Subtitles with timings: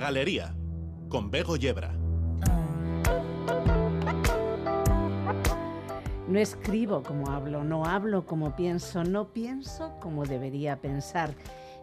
[0.00, 0.54] Galería,
[1.10, 1.92] con Bego Yebra.
[6.26, 11.34] No escribo como hablo, no hablo como pienso, no pienso como debería pensar.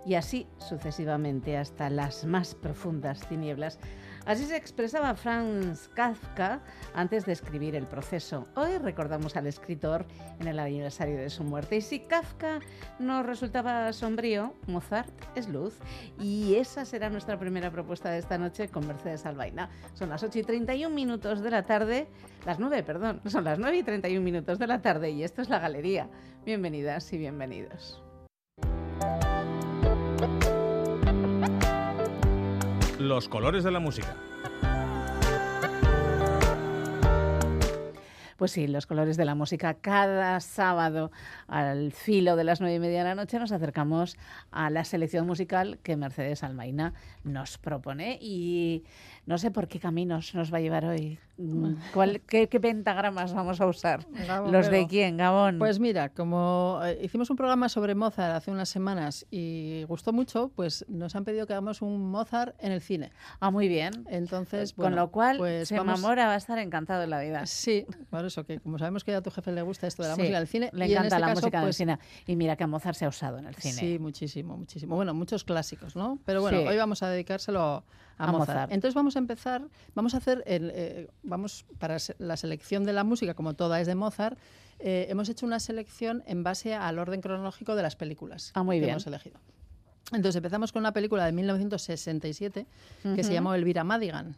[0.05, 3.77] Y así sucesivamente hasta las más profundas tinieblas
[4.27, 6.59] Así se expresaba Franz Kafka
[6.93, 8.45] antes de escribir El proceso.
[8.57, 10.05] Hoy recordamos al escritor
[10.41, 11.77] en el aniversario de su muerte.
[11.77, 12.59] Y si Kafka
[12.99, 15.79] nos resultaba sombrío, Mozart es luz.
[16.19, 19.69] Y esa será nuestra primera propuesta de esta noche con Mercedes Albaina.
[19.93, 22.09] Son las 8 y 31 minutos de la tarde,
[22.45, 25.47] las 9, perdón, son las 9 y 31 minutos de la tarde y esto es
[25.47, 26.09] la galería.
[26.43, 28.03] Bienvenidas y bienvenidos.
[32.99, 34.15] Los colores de la música.
[38.37, 39.75] Pues sí, los colores de la música.
[39.75, 41.11] Cada sábado
[41.47, 44.17] al filo de las nueve y media de la noche nos acercamos
[44.51, 48.83] a la selección musical que Mercedes Almaina nos propone y
[49.27, 51.19] no sé por qué caminos nos va a llevar hoy.
[51.35, 54.07] Mm, ¿Cuál, qué, pentagramas vamos a usar?
[54.49, 55.59] ¿Los de quién, Gabón?
[55.59, 60.49] Pues mira, como eh, hicimos un programa sobre Mozart hace unas semanas y gustó mucho,
[60.55, 63.11] pues nos han pedido que hagamos un Mozart en el cine.
[63.41, 64.05] Ah, muy bien.
[64.09, 67.45] Entonces, Con lo cual, pues Mamora va a estar encantado en la vida.
[67.47, 70.15] Sí, por eso, que como sabemos que a tu jefe le gusta esto de la
[70.15, 70.69] música del cine.
[70.71, 71.99] Le encanta este la música del pues cine.
[72.25, 73.73] Y mira que a Mozart se ha usado en el cine.
[73.73, 74.95] Sí, muchísimo, muchísimo.
[74.95, 76.17] Bueno, muchos clásicos, ¿no?
[76.23, 77.83] Pero bueno, hoy vamos a dedicárselo
[78.17, 78.71] a, Mozart.
[78.71, 83.03] Entonces vamos a empezar, vamos a hacer, el, eh, vamos para la selección de la
[83.03, 84.37] música, como toda es de Mozart,
[84.79, 88.77] eh, hemos hecho una selección en base al orden cronológico de las películas ah, muy
[88.77, 88.91] que bien.
[88.91, 89.39] hemos elegido.
[90.11, 92.65] Entonces empezamos con una película de 1967
[93.15, 94.37] que se llamó Elvira Madigan.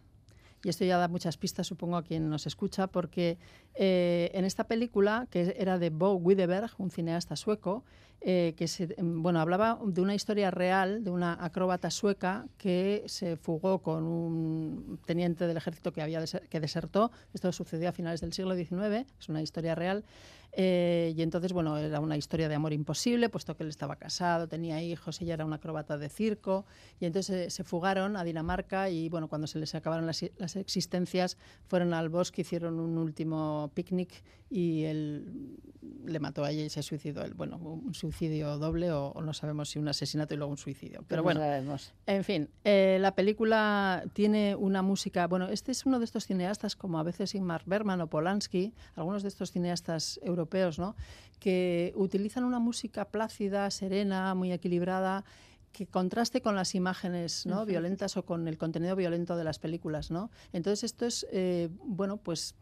[0.63, 3.37] Y esto ya da muchas pistas, supongo, a quien nos escucha, porque
[3.75, 7.85] eh, en esta película, que era de Bo Widerberg, un cineasta sueco,
[8.21, 13.03] eh, que se, em, bueno, hablaba de una historia real de una acróbata sueca que
[13.05, 17.11] se fugó con un teniente del ejército que, había que desertó.
[17.33, 20.03] Esto sucedió a finales del siglo XIX, es una historia real.
[20.51, 24.47] Eh, y entonces, bueno, era una historia de amor imposible, puesto que él estaba casado,
[24.47, 26.65] tenía hijos, ella era una acróbata de circo.
[26.99, 31.37] Y entonces se fugaron a Dinamarca y, bueno, cuando se les acabaron las, las existencias,
[31.67, 35.57] fueron al bosque, hicieron un último picnic y él
[36.05, 37.23] le mató a ella y se suicidó.
[37.23, 37.93] Él, bueno, un
[38.57, 41.03] doble o, no sabemos si un asesinato y luego un suicidio.
[41.07, 41.41] Pero bueno,
[42.05, 45.27] en fin, eh, la película tiene una música.
[45.27, 49.23] Bueno, este es uno de estos cineastas, como a veces Ingmar Bergman o Polanski, algunos
[49.23, 50.95] de estos cineastas europeos, ¿no?
[51.39, 55.23] que utilizan una música plácida, serena, muy equilibrada
[55.71, 57.65] que contraste con las imágenes ¿no?
[57.65, 60.31] violentas o con el contenido violento de las películas, ¿no?
[60.51, 62.55] Entonces esto es, eh, bueno, pues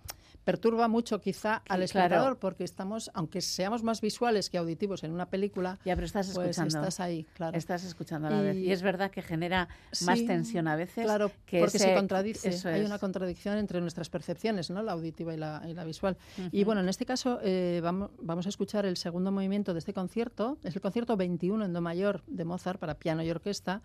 [0.47, 5.29] perturba mucho quizá al espectador porque estamos, aunque seamos más visuales que auditivos en una
[5.29, 7.57] película, ya pero estás pues escuchando, estás ahí, claro.
[7.57, 8.55] Estás escuchando a la vez.
[8.55, 9.67] Y es verdad que genera
[10.05, 14.81] más tensión a veces, claro, porque se contradice, hay una contradicción entre nuestras percepciones, ¿no?
[14.83, 16.15] La auditiva y la, y la visual.
[16.53, 19.91] Y bueno, en este caso eh, vamos, vamos a escuchar el segundo movimiento de este
[19.91, 23.81] concierto, es el concierto 21 en do mayor de Mozart para piano y orquesta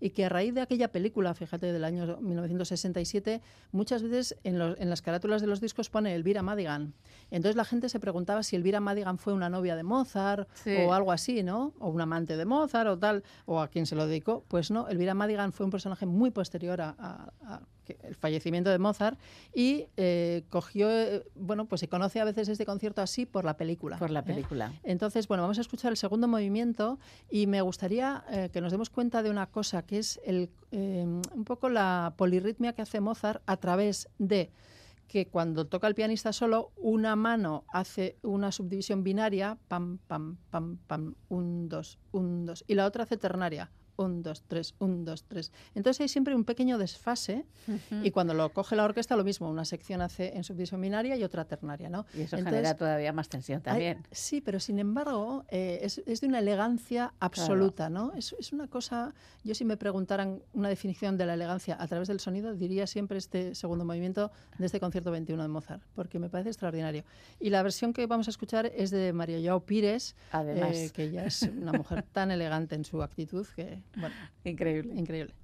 [0.00, 3.40] y que a raíz de aquella película, fíjate, del año 1967,
[3.72, 6.94] muchas veces en, en las carátulas de los discos pone Elvira Madigan.
[7.30, 10.48] Entonces la gente se preguntaba si Elvira Madigan fue una novia de Mozart
[10.86, 11.74] o algo así, ¿no?
[11.78, 14.44] O un amante de Mozart o tal, o a quien se lo dedicó.
[14.48, 17.62] Pues no, Elvira Madigan fue un personaje muy posterior a
[18.02, 19.18] el fallecimiento de Mozart
[19.54, 23.56] y eh, cogió, eh, bueno, pues se conoce a veces este concierto así por la
[23.56, 23.98] película.
[23.98, 24.24] Por la ¿eh?
[24.24, 24.72] película.
[24.82, 26.98] Entonces, bueno, vamos a escuchar el segundo movimiento
[27.30, 31.68] y me gustaría que nos demos cuenta de una cosa que es el, un poco
[31.68, 34.50] la polirritmia que hace Mozart a través de
[35.08, 40.78] que cuando toca el pianista solo, una mano hace una subdivisión binaria, pam, pam, pam,
[40.86, 45.24] pam, un, dos, un, dos, y la otra hace ternaria, un, dos, tres, un, dos,
[45.24, 45.52] tres.
[45.74, 47.44] Entonces hay siempre un pequeño desfase
[48.02, 51.24] y cuando lo coge la orquesta lo mismo, una sección hace en subdivisión binaria y
[51.24, 52.06] otra ternaria, ¿no?
[52.14, 54.02] Y eso genera todavía más tensión también.
[54.10, 58.12] sí, pero sin embargo eh, es, es, de una elegancia absoluta, ¿no?
[58.14, 59.14] Es, es, una cosa,
[59.44, 63.18] yo si me preguntaran una definición de la elegancia a través del sonido, diría siempre
[63.18, 67.04] este segundo movimiento de este concierto 21 de Mozart, porque me parece extraordinario.
[67.40, 71.26] Y la versión que vamos a escuchar es de María Joao Pires, eh, que ella
[71.26, 74.94] es una mujer tan elegante en su actitud que bueno, increíble.
[74.94, 75.34] Increíble.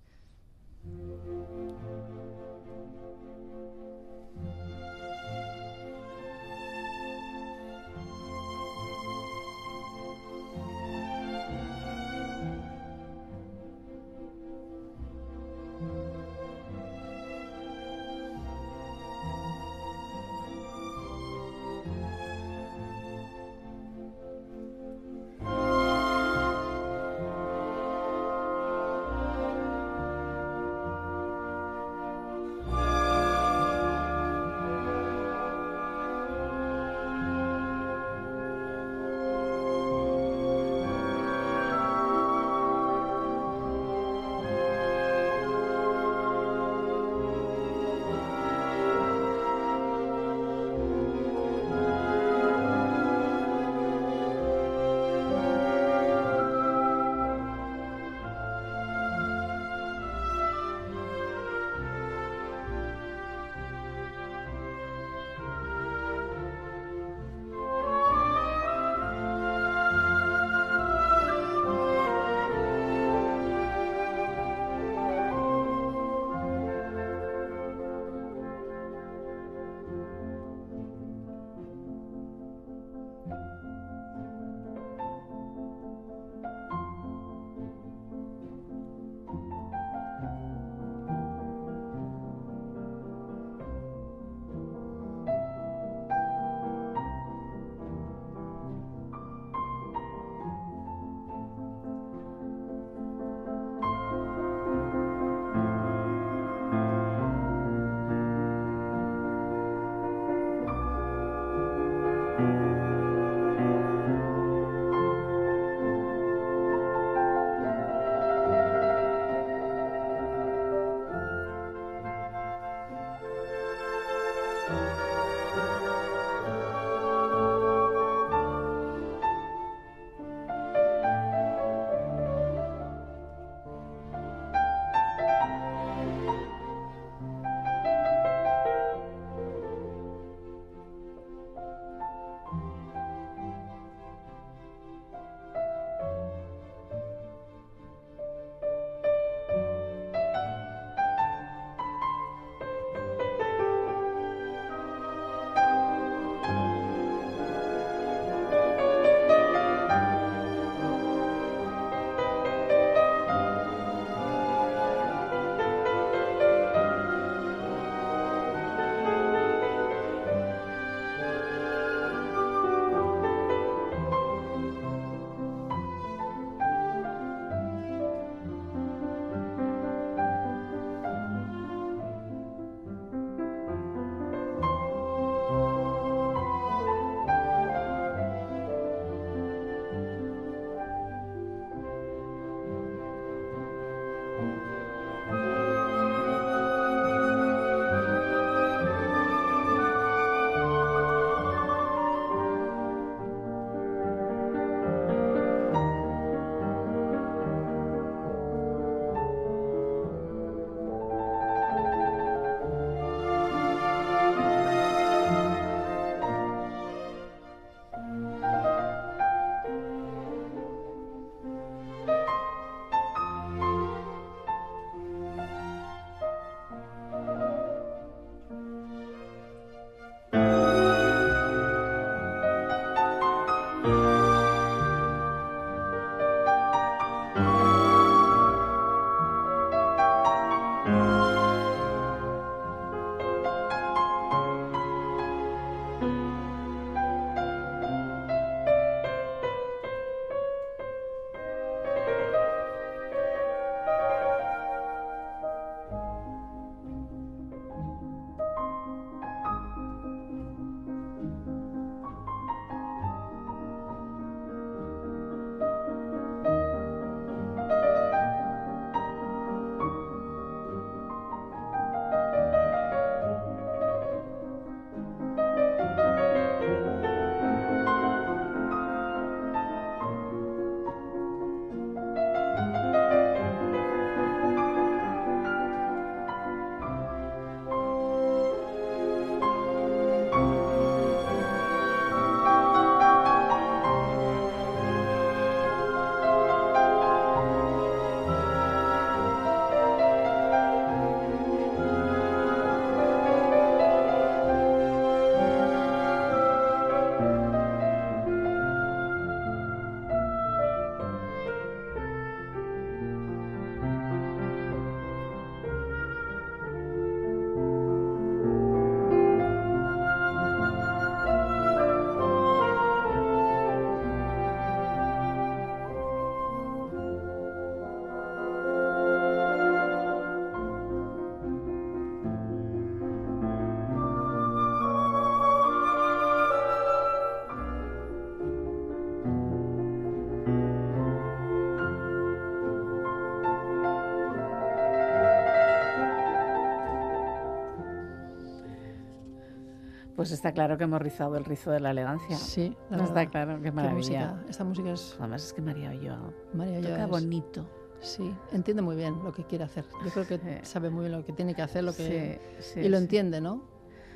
[350.22, 352.36] Pues está claro que hemos rizado el rizo de la elegancia.
[352.36, 353.96] Sí, la está claro, qué Qué maravilla.
[354.32, 354.44] música.
[354.48, 357.68] Esta música es Además es que María Olloa María toca es- bonito.
[358.00, 359.84] Sí, entiende muy bien lo que quiere hacer.
[360.04, 360.70] Yo creo que Sí.
[360.70, 363.40] sabe muy bien lo que tiene que hacer, lo que Sí, sí, y lo entiende,
[363.40, 363.62] ¿no?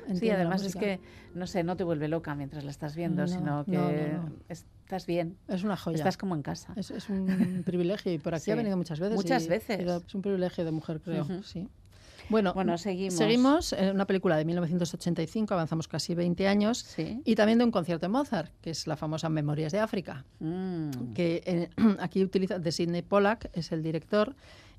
[0.05, 1.01] Sí, Entiende además es que,
[1.33, 4.23] no sé, no te vuelve loca mientras la estás viendo, No, sino que no, no,
[4.29, 4.35] no.
[4.47, 5.97] estás bien, es una joya.
[5.97, 6.71] estás como en casa.
[6.77, 9.15] Es, es un privilegio y por aquí ha venido muchas veces.
[9.17, 9.79] Muchas y- veces.
[9.81, 11.25] y es un privilegio de mujer, creo.
[11.43, 11.67] Sí.
[12.29, 13.13] Bueno, Bueno, seguimos.
[13.15, 17.21] seguimos en una película de 1985, avanzamos casi 20 años, Sí.
[17.23, 21.13] y también de un concierto de Mozart, que es la famosa Memorias de África, Mm.
[21.13, 21.69] que eh,
[21.99, 24.35] aquí utiliza, de Sidney Pollack, es el director,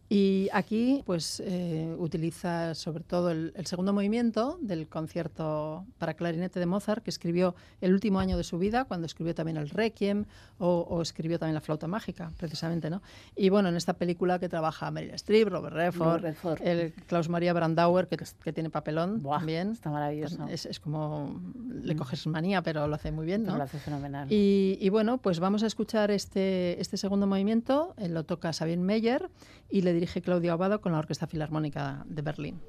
[0.08, 6.58] y aquí pues eh, utiliza sobre todo el, el segundo movimiento del concierto para clarinete
[6.60, 10.24] de Mozart, que escribió el último año de su vida, cuando escribió también el Requiem
[10.58, 13.02] o, o escribió también la flauta mágica, precisamente, ¿no?
[13.36, 16.62] Y bueno, en esta película que trabaja Meryl Streep, Robert Redford, Redford.
[16.62, 19.72] el Klaus Maria Brandauer, que, que tiene papelón Buah, también.
[19.72, 20.46] Está maravilloso.
[20.48, 21.40] Es, es como
[21.82, 23.58] le coges manía, pero lo hace muy bien, Pero ¿no?
[23.58, 24.32] Lo hace fenomenal.
[24.32, 27.94] Y, y bueno, pues vamos a escuchar este, este segundo movimiento.
[27.98, 29.28] eh, lo toca Sabine Meyer
[29.70, 32.60] y le dirige Claudio Abado con la Orquesta Filarmónica de Berlín.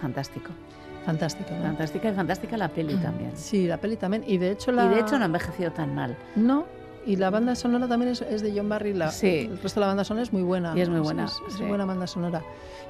[0.00, 0.50] Fantástico.
[1.06, 1.62] Fantástico, ¿no?
[1.62, 3.32] Fantástica y fantástica la peli también.
[3.34, 4.22] Sí, la peli también.
[4.26, 4.84] Y de hecho la...
[4.86, 6.16] Y de hecho no ha envejecido tan mal.
[6.36, 6.66] No,
[7.06, 8.92] y la banda sonora también es, es de John Barry.
[8.92, 9.48] La, Sí.
[9.50, 10.76] El resto de la banda sonora es muy buena.
[10.76, 11.64] Y es muy buena, Es, es sí.
[11.64, 12.42] buena banda sonora.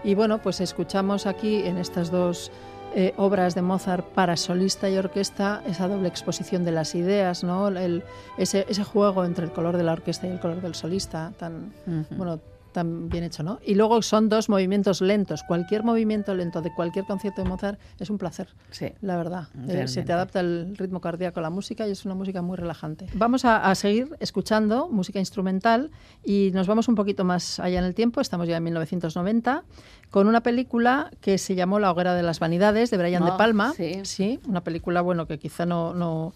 [0.02, 2.50] Y bueno, pues escuchamos aquí en estas dos
[2.96, 7.68] eh, obras de Mozart para solista y orquesta esa doble exposición de las ideas, ¿no?
[7.68, 8.02] El-
[8.36, 11.72] ese, ese juego entre el color de la orquesta y el color del solista, tan,
[12.16, 12.40] bueno,
[12.72, 13.58] tan bien hecho, ¿no?
[13.64, 15.42] Y luego son dos movimientos lentos.
[15.46, 18.92] Cualquier movimiento lento de cualquier concierto de Mozart es un placer Sí.
[19.00, 19.48] la verdad.
[19.68, 22.56] Eh, se te adapta el ritmo cardíaco a la música y es una música muy
[22.56, 23.06] relajante.
[23.14, 25.90] Vamos a, a seguir escuchando música instrumental
[26.24, 29.64] y nos vamos un poquito más allá en el tiempo, estamos ya en 1990,
[30.10, 33.36] con una película que se llamó La hoguera de las vanidades de Brian De Ah,
[33.36, 33.72] Palma.
[34.02, 34.40] sí.
[34.48, 35.94] una película bueno que quizá no...
[35.94, 36.32] no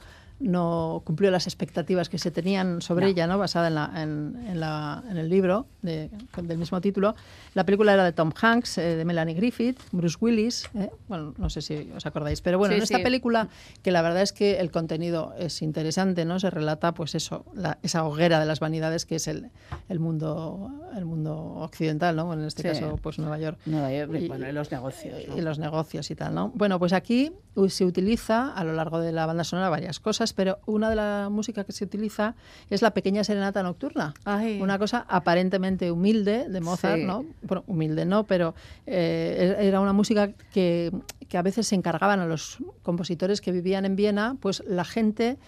[0.48, 3.10] no cumplió las expectativas que se tenían sobre No.
[3.12, 3.38] ella, ¿no?
[3.38, 6.10] basada en, la- en- en la- en el libro de-
[6.42, 7.14] del mismo título.
[7.54, 10.90] La película era de Tom Hanks, eh, de Melanie Griffith, Bruce Willis, ¿eh?
[11.08, 13.02] bueno, no sé si os acordáis, pero bueno, Sí, en esta sí.
[13.04, 13.48] película,
[13.82, 16.38] que la verdad es que el contenido es interesante, ¿no?
[16.40, 19.50] Se relata, pues eso, la- esa hoguera de las vanidades que es el,
[19.88, 22.32] el mundo el mundo occidental, ¿no?
[22.32, 22.68] En este Sí.
[22.68, 25.14] caso, pues Nueva York Nueva York, Y- bueno, y los negocios.
[25.28, 25.36] ¿no?
[25.36, 26.52] y los negocios y tal, ¿no?
[26.54, 27.32] Bueno, pues aquí
[27.68, 31.28] se utiliza a lo largo de la banda sonora varias cosas, pero una de la
[31.30, 32.34] música que se utiliza
[32.70, 34.14] es la pequeña serenata nocturna.
[34.24, 34.60] Ay.
[34.60, 37.04] Una cosa aparentemente humilde de Mozart, Sí.
[37.04, 37.24] ¿no?
[37.42, 38.54] Bueno, humilde no, pero
[38.86, 40.92] eh, era una música que,
[41.28, 45.38] que a veces se encargaban a los compositores que vivían en Viena, pues la gente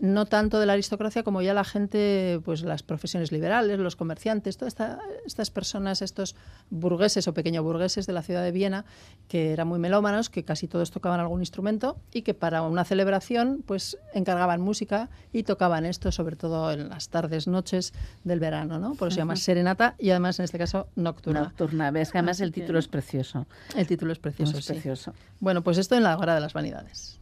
[0.00, 4.56] no tanto de la aristocracia como ya la gente, pues las profesiones liberales, los comerciantes,
[4.56, 6.34] todas esta- estas personas, estos
[6.70, 8.84] burgueses o pequeño burgueses de la ciudad de Viena,
[9.28, 13.62] que eran muy melómanos, que casi todos tocaban algún instrumento y que para una celebración
[13.66, 17.92] pues encargaban música y tocaban esto, sobre todo en las tardes, noches
[18.24, 18.94] del verano, ¿no?
[18.94, 21.42] Por eso se llama serenata y además en este caso nocturna.
[21.42, 21.90] Nocturna.
[21.90, 23.46] Ves que además el título es precioso.
[23.76, 24.72] El título es precioso, es sí.
[24.72, 25.12] precioso.
[25.40, 27.20] Bueno, pues esto en la hora de las vanidades.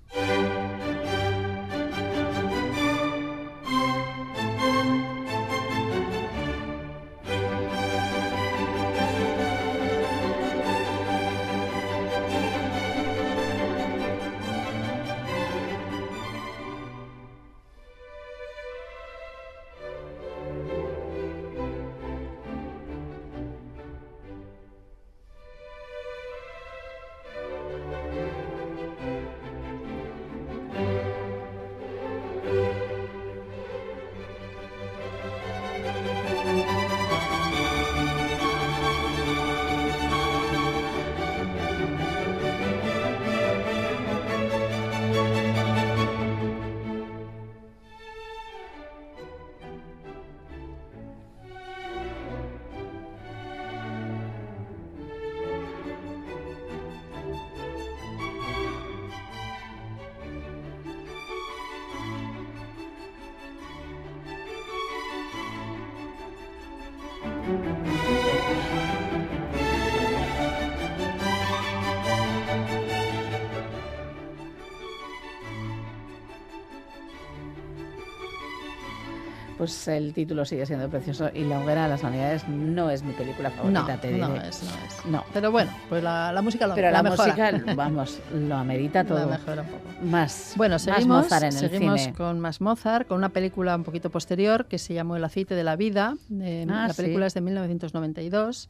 [79.62, 83.12] Pues el título sigue siendo precioso y La hoguera de las vanidades no es mi
[83.12, 84.18] película favorita, no, te diré.
[84.18, 85.06] No es, no es.
[85.06, 85.24] No.
[85.32, 89.20] Pero bueno, pues la, la música lo Pero la la, música, vamos, lo amerita todo.
[89.20, 89.80] La mejora un poco.
[90.04, 92.12] Más, Bueno, más seguimos, Mozart en el seguimos cine.
[92.14, 95.62] con más Mozart, con una película un poquito posterior que se llamó El aceite de
[95.62, 96.16] la vida.
[96.40, 97.28] Eh, Ah, la película sí.
[97.28, 98.68] es de 1992,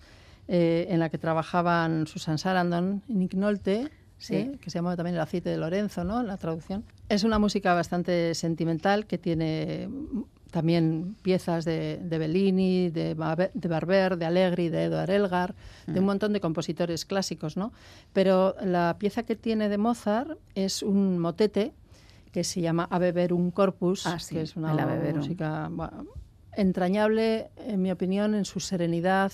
[0.49, 4.35] eh, en la que trabajaban Susan Sarandon y Nick Nolte, Sí.
[4.37, 6.23] eh, que se llamaba también El aceite de Lorenzo, ¿no?
[6.23, 6.85] La traducción.
[7.09, 9.89] Es una música bastante sentimental que tiene
[10.53, 15.55] también piezas de, de Bellini, de, Ba- de Barber, de Allegri, de Eduard Elgar,
[15.87, 15.99] de Mm.
[15.99, 17.73] un montón de compositores clásicos, ¿no?
[18.13, 21.73] Pero la pieza que tiene de Mozart es un motete
[22.33, 24.73] que se llama A beber un corpus, Ah, sí, que es una
[25.15, 26.07] música bueno,
[26.57, 29.33] entrañable, en mi opinión, en su serenidad.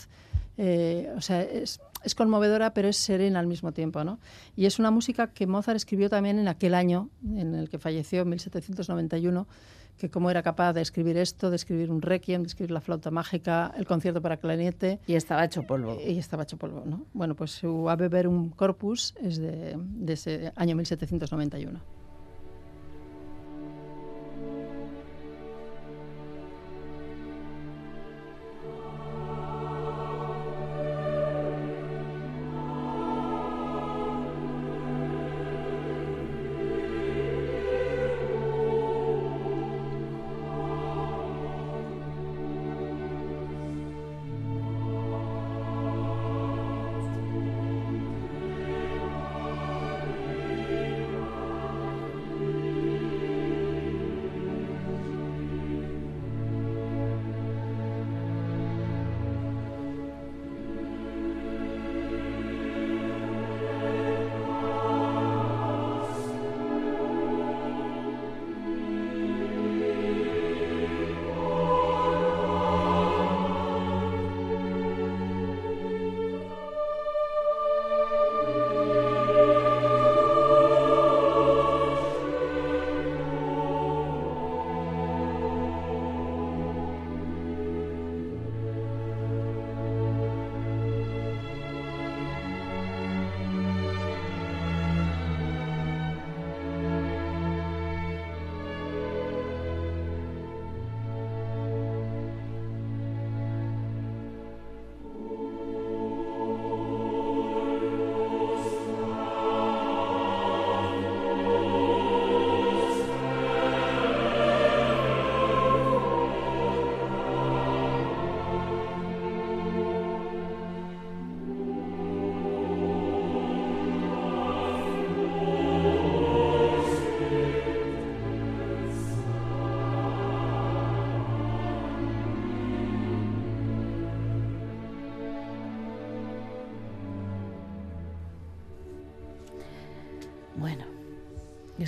[0.61, 4.19] eh, o sea, es, es conmovedora, pero es serena al mismo tiempo, ¿no?
[4.57, 8.23] Y es una música que Mozart escribió también en aquel año en el que falleció,
[8.23, 9.47] en 1791,
[9.99, 13.11] que cómo era capaz de escribir esto, de escribir un requiem, de escribir la flauta
[13.11, 15.99] mágica, el concierto para clarinete, Y estaba hecho polvo.
[16.01, 17.05] y estaba hecho polvo, ¿no?
[17.13, 21.98] Bueno, pues su Ave Verum Corpus es de, de ese año 1791.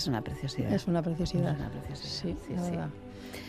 [0.02, 0.72] Es una preciosidad.
[0.72, 1.52] Es una preciosidad.
[1.52, 2.70] Es una preciosidad, Sí, sí, la sí.
[2.70, 2.88] verdad.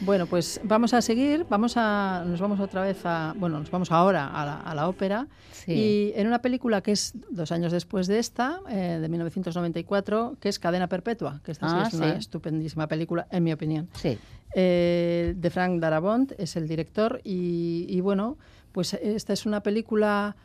[0.02, 3.92] Bueno, pues vamos a seguir, vamos a, nos vamos otra vez a, bueno, nos vamos
[3.92, 5.74] ahora a la, a la ópera Sí.
[5.74, 10.50] y en una película que es dos años después de esta, eh, de 1994, que
[10.50, 12.18] es Cadena Perpetua, que esta sí Ah, es una sí.
[12.20, 13.88] estupendísima película, en mi opinión.
[13.94, 14.18] Sí.
[14.56, 18.38] Eh, de Frank Darabont es el director y, y bueno,
[18.72, 20.36] pues esta es una película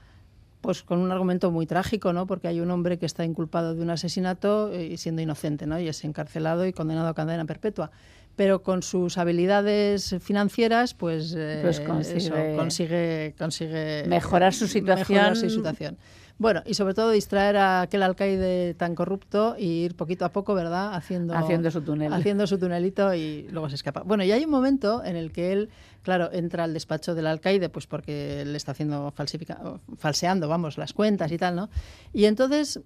[0.66, 2.26] pues con un argumento muy trágico, ¿no?
[2.26, 5.78] Porque hay un hombre que está inculpado de un asesinato eh, y siendo inocente, ¿no?
[5.78, 7.92] Y es encarcelado y condenado a cadena perpetua.
[8.34, 15.08] Pero con sus habilidades financieras, pues, eh, Pues eso, consigue- consigue, consigue Mejorar su situación.
[15.08, 15.96] mejorar su situación.
[16.38, 20.54] Bueno, y sobre todo distraer a aquel alcaide tan corrupto y ir poquito a poco,
[20.54, 20.94] ¿verdad?
[20.94, 22.12] Haciendo, Haciendo su túnel.
[22.12, 24.02] Haciendo su tunelito y luego se escapa.
[24.02, 25.70] Bueno, y hay un momento en el que él,
[26.02, 29.58] claro, entra al despacho del alcaide, pues porque le está haciendo falsifica,
[29.96, 31.70] falseando, vamos, las cuentas y tal, ¿no?
[32.12, 32.80] Y entonces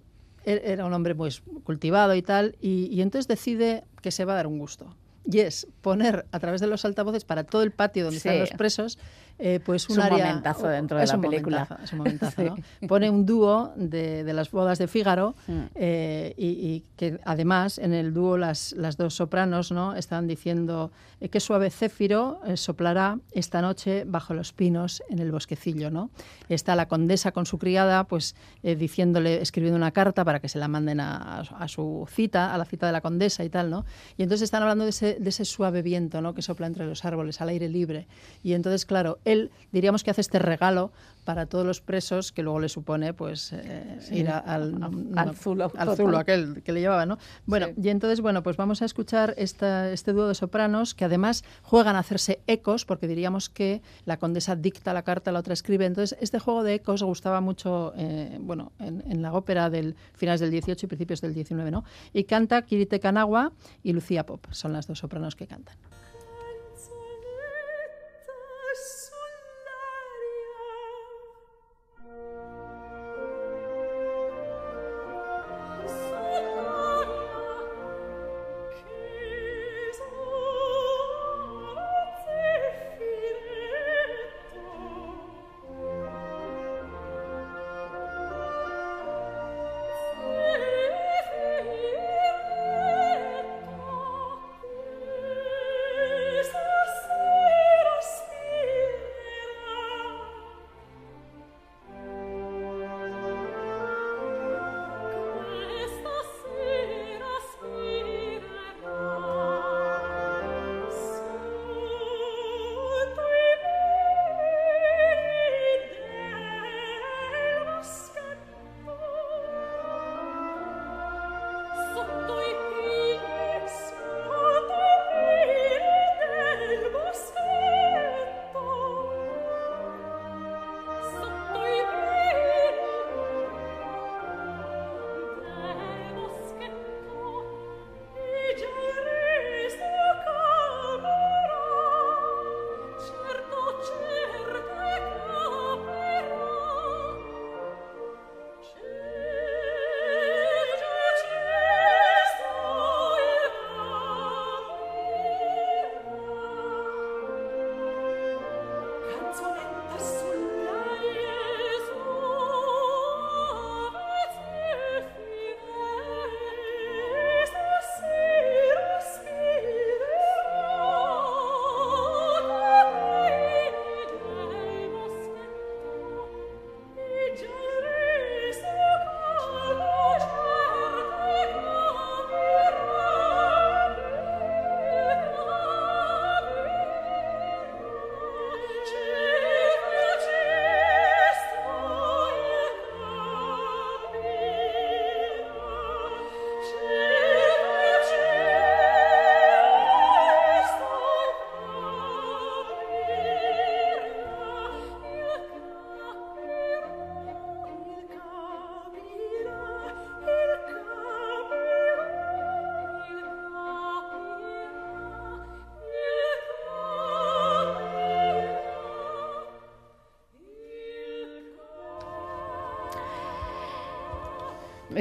[0.45, 4.31] él era un hombre pues cultivado y tal, y, y entonces decide que se va
[4.33, 4.95] a dar un gusto.
[5.23, 8.27] Y es poner a través de los altavoces para todo el patio donde Sí.
[8.27, 8.97] están los presos,
[9.41, 10.25] eh, pues Es un, un área.
[10.27, 11.57] momentazo dentro de es la un película.
[11.69, 12.55] momentazo, es un momentazo, ¿no?
[12.79, 12.87] Sí.
[12.87, 15.59] Pone un dúo de, de las bodas de Fígaro Mm.
[15.75, 20.91] eh, y, y que además en el dúo las, las dos sopranos no están diciendo
[21.19, 26.09] eh, qué suave céfiro eh, soplará esta noche bajo los pinos en el bosquecillo no
[26.49, 28.35] está la condesa con su criada pues
[28.75, 32.65] diciéndole escribiendo una carta para que se la manden a, a su cita a la
[32.65, 33.85] cita de la condesa y tal no
[34.17, 37.03] y entonces están hablando de ese, de ese suave viento no que sopla entre los
[37.05, 38.07] árboles al aire libre
[38.43, 40.91] y entonces claro él diríamos que hace este regalo
[41.23, 44.81] para todos los presos que luego le supone pues eh, ir al,
[45.15, 47.17] al, zulo, al zulo, aquel que le llevaba, ¿no?
[47.45, 51.43] Bueno, y entonces, bueno, pues vamos a escuchar esta, este dúo de sopranos que además
[51.61, 55.85] juegan a hacerse ecos, porque diríamos que la condesa dicta la carta, la otra escribe.
[55.85, 60.41] Entonces, este juego de ecos gustaba mucho, eh, bueno, en, en, la ópera del finales
[60.41, 61.83] del 18 y principios del 19, ¿no?
[62.13, 63.51] Y canta Kirite Kanagua
[63.83, 65.77] y Lucía Pop, son las dos sopranos que cantan.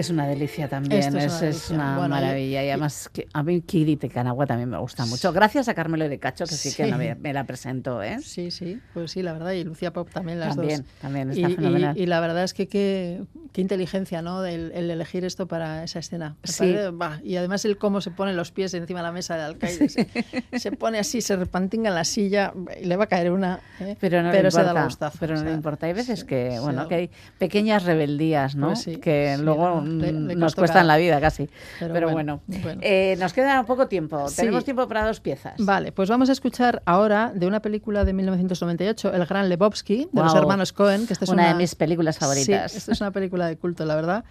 [0.01, 2.65] Es una delicia también, es, una, maravilla.
[2.65, 5.31] Y, además, que a mí Kirite Kanagua también me gusta mucho.
[5.31, 8.03] Gracias a Carmelo de Cacho, que sí, que me, la presentó.
[8.03, 8.19] ¿eh?
[8.23, 9.53] Sí, sí, pues sí, la verdad.
[9.53, 10.91] Y Lucía Pop también, las también, dos.
[11.03, 11.99] También, está fenomenal.
[11.99, 14.45] Y, la verdad es que qué, qué inteligencia, ¿no?
[14.45, 16.37] El, elegir esto para esa escena.
[16.45, 16.75] Sí.
[17.23, 19.89] y además el cómo se pone los pies encima de la mesa del alcaide.
[20.59, 23.61] Se, pone así, se repantinga en la silla y le va a caer una.
[23.81, 23.97] ¿eh?
[23.99, 25.87] Pero no le importa, Pero no le importa.
[25.87, 28.69] Hay veces que, bueno, que hay pequeñas rebeldías, ¿no?
[28.69, 31.49] Pues que luego nos cuestan la vida casi.
[31.79, 32.41] Pero, bueno,
[32.81, 34.27] eh, nos queda poco tiempo.
[34.35, 35.55] Tenemos tiempo para dos piezas.
[35.59, 40.23] Vale, pues vamos a escuchar ahora de una película de 1998, El Gran Lebowski, de
[40.23, 42.73] los hermanos Cohen, que esta es una, de mis películas favoritas.
[42.73, 44.25] Sí, esta es una película de culto, la verdad.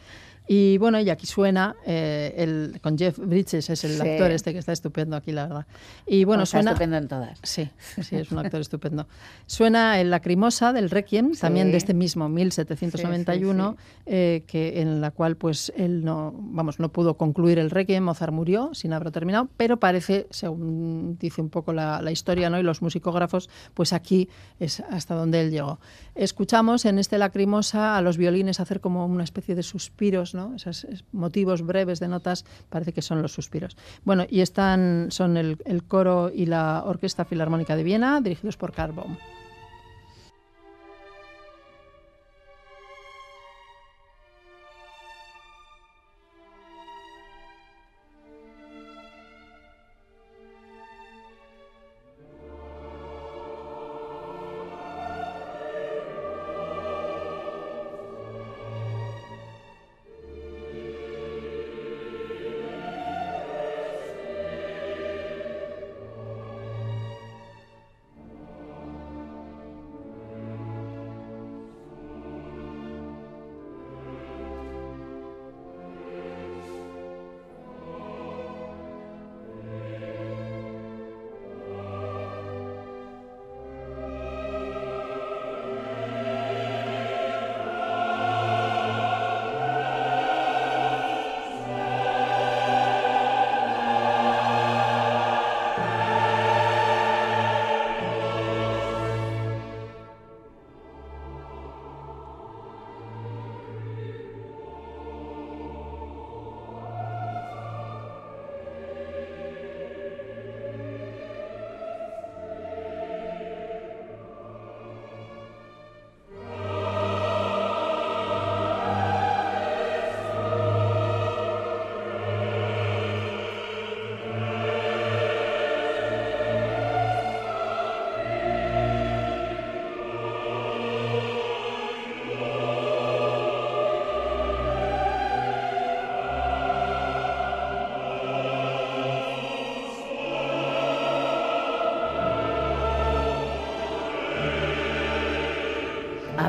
[0.51, 4.57] Y bueno, y aquí suena eh, el, con Jeff Bridges, es el actor este que
[4.57, 5.67] está estupendo aquí, la verdad.
[6.07, 6.71] Y bueno, suena.
[6.71, 7.37] estupendo en todas.
[7.43, 7.69] Sí,
[8.01, 9.07] sí, es un actor estupendo.
[9.45, 15.37] Suena el Lacrimosa del Requiem, también de este mismo 1791, eh, que, en la cual
[15.37, 19.79] pues él no, vamos, no pudo concluir el Requiem, Mozart murió sin haberlo terminado, pero
[19.79, 22.59] parece, según dice un poco la, la historia ¿no?
[22.59, 25.79] y los musicógrafos, pues aquí es hasta donde él llegó.
[26.15, 31.61] Escuchamos en este Lacrimosa a los violines hacer como una especie de suspiros, esos motivos
[31.61, 33.77] breves de notas parece que son los suspiros.
[34.03, 38.71] Bueno, y están, son el, el coro y la Orquesta Filarmónica de Viena, dirigidos por
[38.71, 39.17] Karl Baum.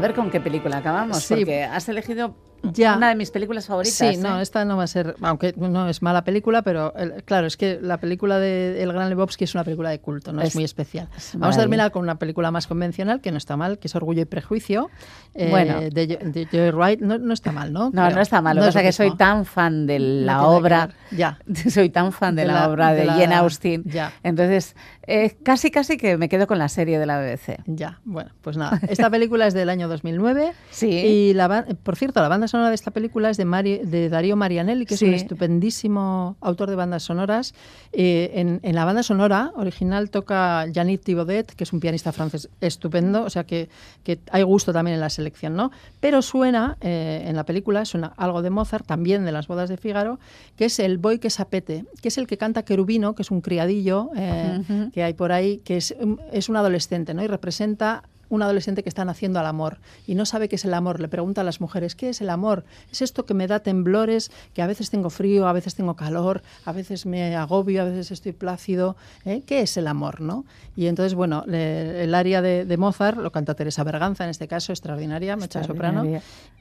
[0.01, 1.35] A ver con qué película acabamos, Sí.
[1.35, 2.97] porque has elegido Ya.
[2.97, 3.97] una de mis películas favoritas.
[3.97, 4.17] Sí, ¿eh?
[4.19, 7.57] no, esta no va a ser, aunque no es mala película, pero el- claro, es
[7.57, 10.55] que la película de El Gran Lebowski es una película de culto, no es, Es-
[10.55, 11.09] muy especial.
[11.17, 13.95] es Vamos a terminar con una película más convencional, que no está mal, que es
[13.95, 14.91] Orgullo y Prejuicio,
[15.35, 15.81] eh, Bueno.
[15.81, 17.01] de, de Joy Wright.
[17.01, 17.91] No, no está mal, ¿no?
[17.93, 18.17] No, Creo.
[18.17, 18.57] no está mal.
[18.57, 20.91] Lo que No pasa lo es que soy tan fan de la obra.
[21.11, 21.39] Ya.
[21.71, 23.83] Soy tan fan de, De la, la- obra de, de la- Jane Austen.
[23.85, 24.13] ya.
[24.23, 27.59] Entonces, eh, casi, casi que me quedo con la serie de la BBC.
[27.67, 28.79] Ya, bueno, pues nada.
[28.89, 30.89] Esta película es del año 2009 Sí.
[30.91, 34.37] y, la, por cierto, la banda sonora de esta película es de, Mari- de Darío
[34.37, 35.15] Marianelli, que es un Sí.
[35.15, 37.55] estupendísimo autor de bandas sonoras.
[37.93, 42.49] Eh, en, en la banda sonora original toca Yannick Thibaudet, que es un pianista francés
[42.61, 43.69] estupendo, o sea que,
[44.05, 45.71] que hay gusto también en la selección, ¿no?
[46.01, 49.77] Pero suena, eh, en la película, suena algo de Mozart, también de las bodas de
[49.77, 50.19] Fígaro,
[50.57, 53.41] que es el Boy que sapete, que es el que canta Querubino, que es un
[53.41, 54.91] criadillo eh, Ujú.
[54.91, 55.95] que hay por ahí, que es,
[56.33, 57.23] es un adolescente, ¿no?
[57.23, 60.73] Y representa un adolescente que está naciendo al amor y no sabe qué es el
[60.73, 61.01] amor.
[61.01, 62.65] Le pregunta a las mujeres, ¿qué es el amor?
[62.91, 66.43] Es esto que me da temblores, que a veces tengo frío, a veces tengo calor,
[66.65, 68.97] a veces me agobio, a veces estoy plácido.
[69.27, 69.43] ¿eh?
[69.45, 70.21] ¿Qué es el amor?
[70.23, 70.47] ¿no?
[70.77, 74.49] Y entonces, bueno, le- el área de, de Mozart lo canta Teresa Berganza, en este
[74.49, 76.05] caso, extraordinaria, mecha soprano.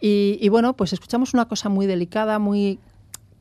[0.01, 2.79] Y bueno, pues escuchamos una cosa muy delicada, muy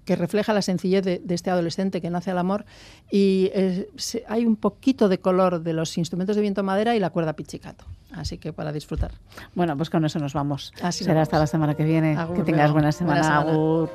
[0.09, 2.65] que refleja la sencillez de, de este adolescente que nace al amor
[3.11, 6.99] y eh, se- hay un poquito de color de los instrumentos de viento madera y
[6.99, 7.85] la cuerda pichicato.
[8.13, 9.11] Así que para disfrutar.
[9.55, 10.73] Bueno, pues con eso nos vamos.
[10.83, 12.17] Así Será nos hasta la semana que viene.
[12.17, 13.23] Agur, que tengas buena Buena semana.
[13.23, 13.41] semana.
[13.53, 13.91] Agur.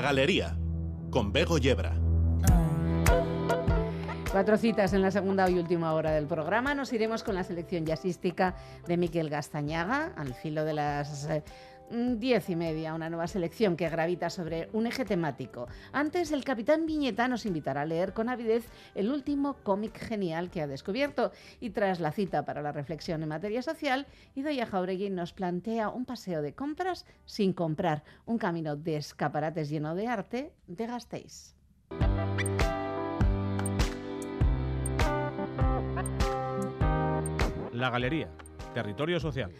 [0.00, 0.56] Galería,
[1.10, 1.96] con Bego Yebra.
[4.30, 6.74] Cuatro citas en la segunda y última hora del programa.
[6.74, 8.54] Nos iremos con la selección jazzística
[8.86, 11.42] de Miquel Gastañaga, al filo de las eh,
[11.90, 15.68] diez y media, una nueva selección que gravita sobre un eje temático.
[15.92, 20.62] Antes, el capitán Viñeta nos invitará a leer con avidez el último cómic genial que
[20.62, 21.32] ha descubierto.
[21.60, 26.04] Y tras la cita para la reflexión en materia social, Idoia Jauregui nos plantea un
[26.04, 31.54] paseo de compras sin comprar, un camino de escaparates lleno de arte de Gasteiz.
[37.72, 38.28] La Galería,
[38.74, 39.52] Territorio Social.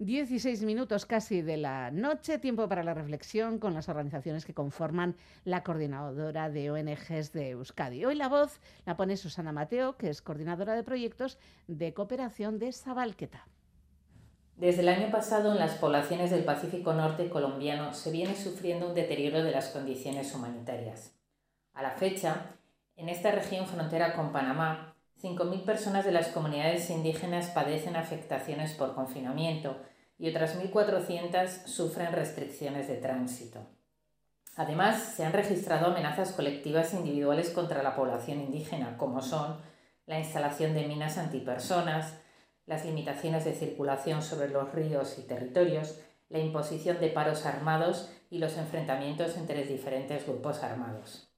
[0.00, 5.14] 16 minutos casi de la noche, tiempo para la reflexión con las organizaciones que conforman
[5.44, 8.06] la coordinadora de ONGs de Euskadi.
[8.06, 11.36] Hoy la voz la pone Susana Mateo, que es coordinadora de proyectos
[11.66, 13.46] de cooperación de Zabalqueta.
[14.56, 18.94] Desde el año pasado en las poblaciones del Pacífico Norte colombiano se viene sufriendo un
[18.94, 21.14] deterioro de las condiciones humanitarias.
[21.74, 22.56] A la fecha,
[22.96, 24.89] en esta región frontera con Panamá,
[25.22, 29.76] 5.000 personas de las comunidades indígenas padecen afectaciones por confinamiento
[30.18, 33.60] y otras 1.400 sufren restricciones de tránsito.
[34.56, 39.60] Además, se han registrado amenazas colectivas e individuales contra la población indígena, como son
[40.06, 42.14] la instalación de minas antipersonas,
[42.66, 48.38] las limitaciones de circulación sobre los ríos y territorios, la imposición de paros armados y
[48.38, 51.30] los enfrentamientos entre diferentes grupos armados.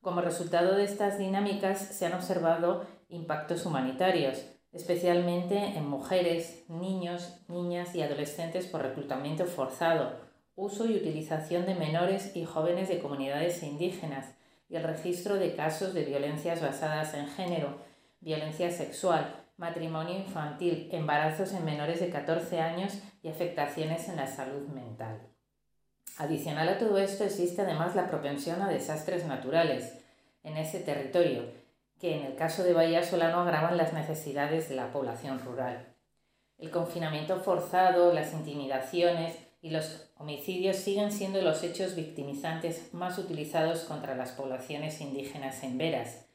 [0.00, 7.94] Como resultado de estas dinámicas se han observado impactos humanitarios, especialmente en mujeres, niños, niñas
[7.94, 10.20] y adolescentes por reclutamiento forzado,
[10.54, 14.34] uso y utilización de menores y jóvenes de comunidades indígenas
[14.68, 17.78] y el registro de casos de violencias basadas en género,
[18.20, 24.68] violencia sexual, matrimonio infantil, embarazos en menores de 14 años y afectaciones en la salud
[24.68, 25.20] mental.
[26.18, 29.98] Adicional a todo esto existe además la propensión a desastres naturales
[30.42, 31.44] en ese territorio,
[31.98, 35.94] que en el caso de Bahía Solano agravan las necesidades de la población rural.
[36.58, 43.80] El confinamiento forzado, las intimidaciones y los homicidios siguen siendo los hechos victimizantes más utilizados
[43.80, 46.26] contra las poblaciones indígenas en Veras,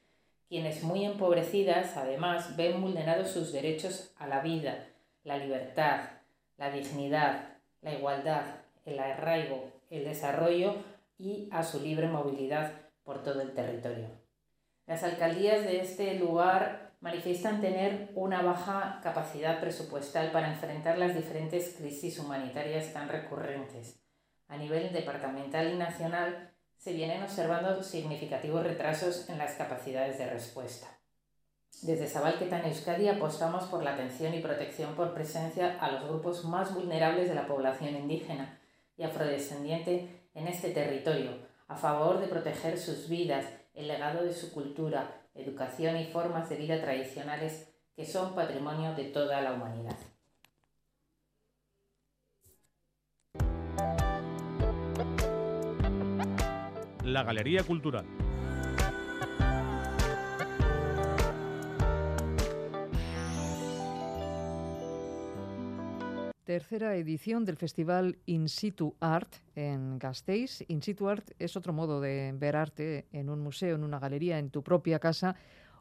[0.49, 4.87] quienes muy empobrecidas además ven vulnerados sus derechos a la vida,
[5.23, 6.01] la libertad,
[6.57, 8.43] la dignidad, la igualdad,
[8.85, 10.75] el arraigo, el desarrollo
[11.17, 12.71] y a su libre movilidad
[13.03, 14.22] por todo el territorio.
[14.85, 21.75] Las alcaldías de este lugar manifiestan tener una baja capacidad presupuestal para enfrentar las diferentes
[21.77, 24.01] crisis humanitarias tan recurrentes.
[24.47, 30.87] A nivel departamental y nacional se vienen observando significativos retrasos en las capacidades de respuesta.
[31.81, 36.43] Desde Zabalqueta en Euskadi apostamos por la atención y protección por presencia a los grupos
[36.43, 38.59] más vulnerables de la población indígena
[38.97, 41.31] y afrodescendiente en este territorio,
[41.67, 46.57] a favor de proteger sus vidas el legado de su cultura, educación y formas de
[46.57, 49.97] vida tradicionales que son patrimonio de toda la humanidad.
[57.03, 58.05] La Galería Cultural.
[66.53, 70.63] Tercera edición del festival In Situ Art en Gasteiz.
[70.67, 74.37] In Situ Art es otro modo de ver arte en un museo, en una galería,
[74.37, 75.35] en tu propia casa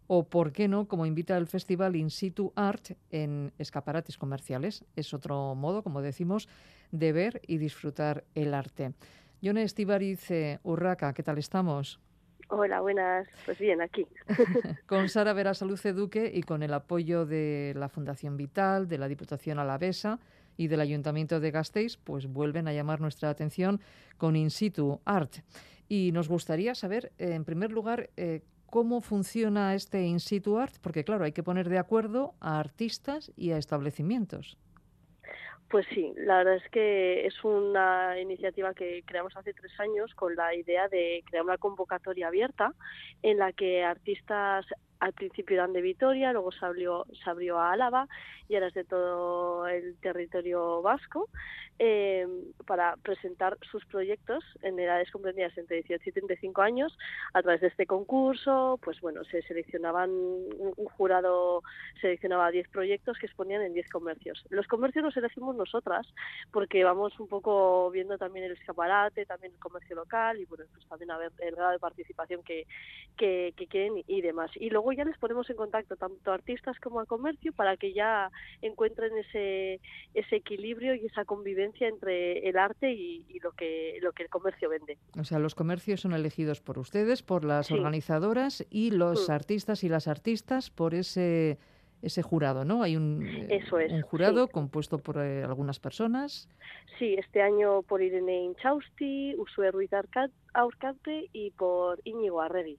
[0.07, 4.87] o, por qué no, como invita el festival In Situ Art en escaparates comerciales.
[4.97, 6.49] Es otro modo, como decimos,
[6.91, 8.95] de ver y disfrutar el arte.
[9.43, 10.27] Yone Estivariz
[10.63, 12.01] Urraca, ¿qué tal estamos?
[12.49, 13.29] Hola, buenas.
[13.45, 14.07] Pues bien, aquí.
[14.87, 19.59] con Sara Verasaluce Duque y con el apoyo de la Fundación Vital, de la Diputación
[19.59, 20.19] Alavesa,
[20.57, 23.81] y del Ayuntamiento de Gasteiz, pues vuelven a llamar nuestra atención
[24.17, 25.37] con In situ art.
[25.89, 30.75] Y nos gustaría saber, eh, en primer lugar, eh, cómo funciona este In situ art,
[30.81, 34.57] porque claro, hay que poner de acuerdo a artistas y a establecimientos.
[35.73, 40.37] Pues sí, la verdad es que es una iniciativa que creamos hace tres años con
[40.37, 42.75] la idea de crear una convocatoria abierta
[43.23, 44.67] en la que artistas
[45.03, 48.07] al principio eran de Vitoria, luego se abrió, se abrió a Álava
[48.49, 51.29] y ahora es de todo el territorio vasco,
[51.81, 52.25] eh,
[52.67, 56.97] para presentar sus proyectos en edades comprendidas entre 18 y 35 años.
[57.33, 61.63] A través de este concurso, pues bueno, se seleccionaban, un jurado
[62.01, 64.45] seleccionaba 10 proyectos que exponían en 10 comercios.
[64.51, 66.07] Los comercios los elegimos nosotras
[66.53, 70.87] porque vamos un poco viendo también el escaparate, también el comercio local y bueno, pues
[70.87, 72.67] también a el grado de participación que,
[73.17, 74.51] que, que quieren y demás.
[74.55, 77.77] Y luego luego ya les ponemos en contacto tanto a artistas como a comercio para
[77.77, 78.31] que ya
[78.61, 79.81] encuentren ese,
[80.15, 84.69] ese equilibrio y esa convivencia entre el arte y, lo, que, lo que el comercio
[84.69, 84.99] vende.
[85.19, 89.33] O sea, los comercios son elegidos por ustedes, por las organizadoras y los mm.
[89.33, 91.59] artistas y las artistas por ese
[92.03, 92.83] ese jurado, ¿no?
[92.83, 96.49] Hay un, eh, un jurado compuesto por eh, algunas personas.
[96.99, 99.91] Sí, este año por Irene Inchausti, Usue Ruiz
[100.53, 102.77] Aurcante y por Íñigo Arregui.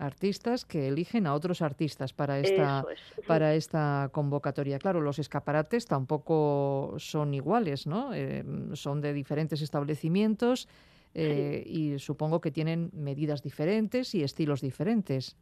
[0.00, 2.86] Artistas que eligen a otros artistas para esta,
[3.26, 4.78] para esta convocatoria.
[4.78, 8.14] Claro, los escaparates tampoco son iguales, ¿no?
[8.14, 8.42] Eh,
[8.72, 10.68] son de diferentes establecimientos
[11.12, 15.36] y supongo que tienen medidas diferentes y estilos diferentes.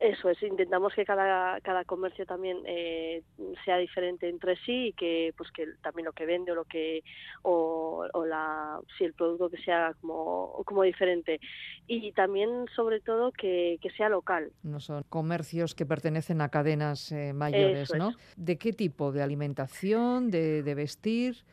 [0.00, 3.22] Eso es, intentamos que cada, cada comercio también eh,
[3.64, 7.02] sea diferente entre sí y que pues que también lo que vende o lo que
[7.42, 11.40] o, la si el producto que sea como, como diferente
[11.86, 14.50] y también sobre todo que, que sea local.
[14.62, 18.12] No son comercios que pertenecen a cadenas eh, mayores, ¿no?
[18.36, 19.12] ¿De qué tipo?
[19.12, 20.30] ¿De alimentación?
[20.30, 21.44] ¿De, de vestir?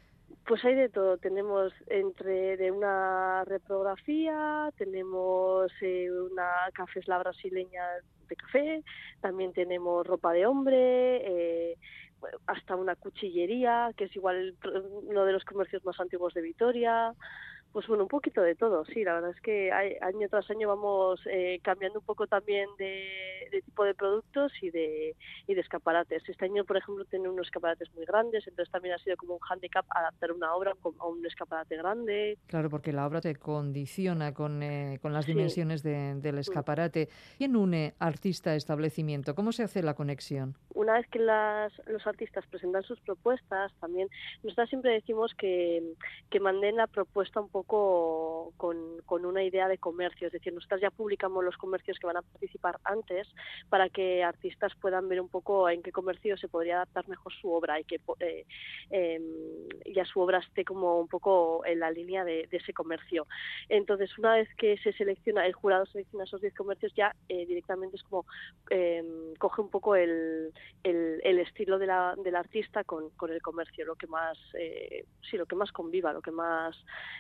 [0.45, 1.17] Pues hay de todo.
[1.17, 7.83] Tenemos entre de una reprografía, tenemos eh, una cafesla brasileña
[8.27, 8.83] de café,
[9.21, 11.77] también tenemos ropa de hombre, eh,
[12.47, 14.55] hasta una cuchillería, que es igual
[15.03, 17.13] uno de los comercios más antiguos de Vitoria.
[17.71, 21.21] Pues bueno, un poquito de todo, sí, la verdad es que año tras año vamos
[21.25, 25.15] eh, cambiando un poco también de, tipo de productos y de,
[25.47, 26.27] y de escaparates.
[26.27, 29.39] Este año, por ejemplo, tiene unos escaparates muy grandes, entonces también ha sido como un
[29.49, 32.37] handicap adaptar una obra a un escaparate grande.
[32.47, 37.07] Claro, porque la obra te condiciona con, eh, con las dimensiones del escaparate.
[37.37, 39.33] ¿Quién une artista-establecimiento?
[39.33, 40.57] ¿Cómo se hace la conexión?
[40.73, 44.09] Una vez que las, los artistas presentan sus propuestas, también
[44.43, 45.93] nosotros siempre decimos que,
[46.29, 50.89] que manden la propuesta un poco con, una idea de comercio, es decir, nosotros ya
[50.89, 53.27] publicamos los comercios que van a participar antes
[53.69, 57.51] para que artistas puedan ver un poco en qué comercio se podría adaptar mejor su
[57.51, 58.45] obra y que eh,
[58.89, 63.27] em, ya su obra esté como un poco en la línea de, ese comercio.
[63.69, 67.97] Entonces, una vez que se selecciona, el jurado selecciona esos 10 comercios, ya eh, directamente
[67.97, 68.25] es como
[68.69, 70.51] em, coge un poco el,
[70.83, 75.37] el, estilo de la, del artista con, con, el comercio, lo que más, eh, sí,
[75.37, 76.75] lo que más conviva, lo que más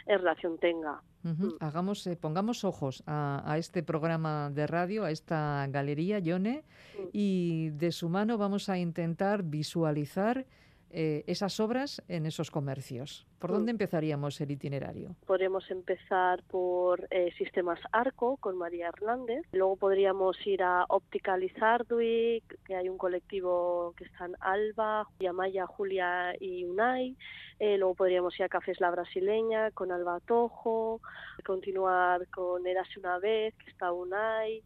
[0.05, 0.21] es
[0.59, 1.01] tenga.
[1.23, 1.57] Mm.
[1.59, 6.63] Hagamos, eh, pongamos ojos a, este programa de radio, a esta galería, Yone,
[6.97, 7.07] mm.
[7.13, 10.45] y de su mano vamos a intentar visualizar
[10.93, 13.25] eh, esas obras en esos comercios.
[13.39, 13.53] ¿Por mm.
[13.53, 15.15] dónde empezaríamos el itinerario?
[15.25, 19.45] Podríamos empezar por eh, Sistemas Arco con María Hernández.
[19.51, 26.33] Luego podríamos ir a Optical Izardui, que hay un colectivo que están Alba, Yamaya, Julia
[26.39, 27.15] y Unai.
[27.59, 31.01] Eh, luego podríamos ir a Cafés La Brasileña con Alba Tojo.
[31.45, 34.63] Continuar con Érase una vez, que está Unai.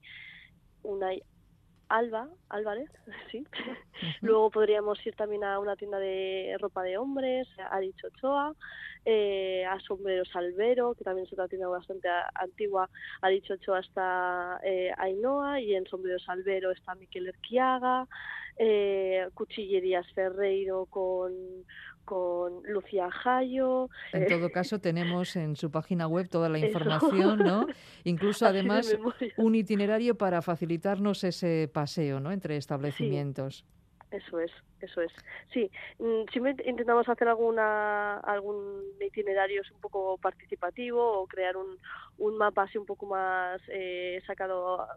[0.83, 1.21] Unai
[1.89, 2.89] Alba, Álvarez,
[3.31, 3.45] sí.
[4.21, 8.55] Luego podríamos ir también a una tienda de ropa de hombres, a Dicho Ochoa,
[9.05, 12.89] eh, a Sombreros Albero, que también es otra tienda bastante antigua,
[13.21, 18.07] a Dicho Ochoa está eh, Ainhoa y en Sombreros Albero está Miquel Erquiaga,
[18.57, 21.33] eh, Cuchillerías Ferreiro con
[22.05, 23.89] con Lucía Jayo.
[24.13, 27.67] En eh, todo caso, tenemos en su página web toda la información, ¿no?
[28.03, 28.97] Incluso, además,
[29.37, 32.31] un itinerario para facilitarnos ese paseo, ¿no?
[32.31, 33.65] Entre establecimientos.
[34.11, 35.11] Eso es, eso es.
[35.51, 41.77] Sí, mm, siempre intentamos hacer alguna algún itinerario un poco participativo o crear un,
[42.19, 44.87] un mapa así un poco más eh, sacado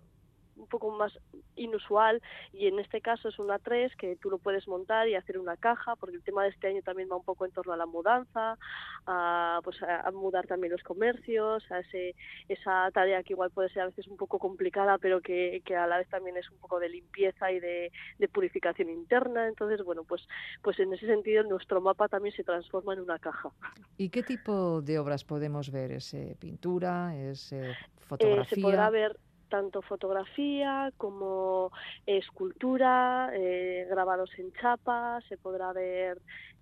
[0.58, 1.18] un poco más
[1.56, 5.38] inusual y en este caso es una 3 que tú lo puedes montar y hacer
[5.38, 7.76] una caja porque el tema de este año también va un poco en torno a
[7.76, 8.58] la mudanza,
[9.06, 12.14] a, pues a, mudar también los comercios, a ese,
[12.48, 15.86] esa tarea que igual puede ser a veces un poco complicada pero que, que a
[15.86, 19.48] la vez también es un poco de limpieza y de, de, purificación interna.
[19.48, 20.26] Entonces, bueno, pues,
[20.62, 23.50] pues en ese sentido nuestro mapa también se transforma en una caja.
[23.96, 25.92] ¿Y qué tipo de obras podemos ver?
[25.92, 27.16] ¿Es pintura?
[27.16, 27.54] ¿Es
[27.98, 28.42] fotografía?
[28.42, 29.18] Eh, se podrá ver
[29.48, 31.72] tanto fotografía como
[32.06, 36.18] escultura, eh, grabados en chapa, se podrá ver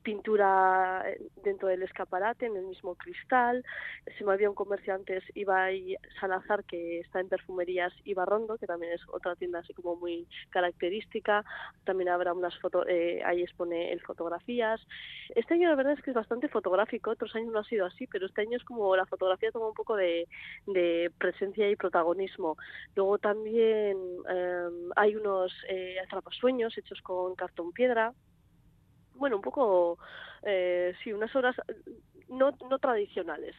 [0.06, 3.64] pintura eh, dentro del escaparate, en el mismo cristal.
[4.16, 9.00] Se me había un comerciante, Ibai Salazar, que está en perfumerías Ibarrondo, que también es
[9.12, 11.44] otra tienda así como muy característica.
[11.84, 14.80] También habrá unas fotos, eh, ahí expone el fotografías.
[15.34, 18.06] Este año la verdad es que es bastante fotográfico, otros años no ha sido así,
[18.06, 20.28] pero este año es como la fotografía toma un poco de,
[21.18, 22.56] presencia y protagonismo.
[22.94, 23.98] Luego también
[24.30, 28.12] eh, hay unos eh, atrapasueños hechos con cartón piedra,
[29.18, 29.98] bueno, un poco,
[30.42, 31.56] eh, sí, unas obras
[32.28, 33.54] no, no tradicionales.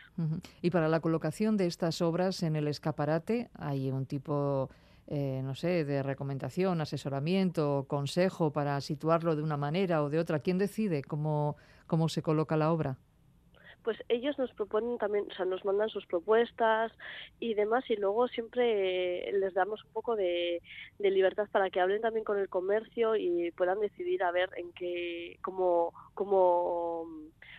[0.62, 4.70] Y para la colocación de estas obras en el escaparate hay un tipo
[5.10, 10.40] eh, no sé, de recomendación, asesoramiento, consejo para situarlo de una manera o de otra?
[10.40, 11.56] ¿Quién decide cómo,
[11.88, 12.98] cómo se coloca la obra?
[13.88, 16.92] Pues ellos nos proponen también, o sea, nos mandan sus propuestas
[17.40, 20.62] y demás y luego siempre les damos un poco de,
[21.00, 25.40] libertad para que hablen también con el comercio y puedan decidir a ver en qué,
[25.42, 27.08] cómo, cómo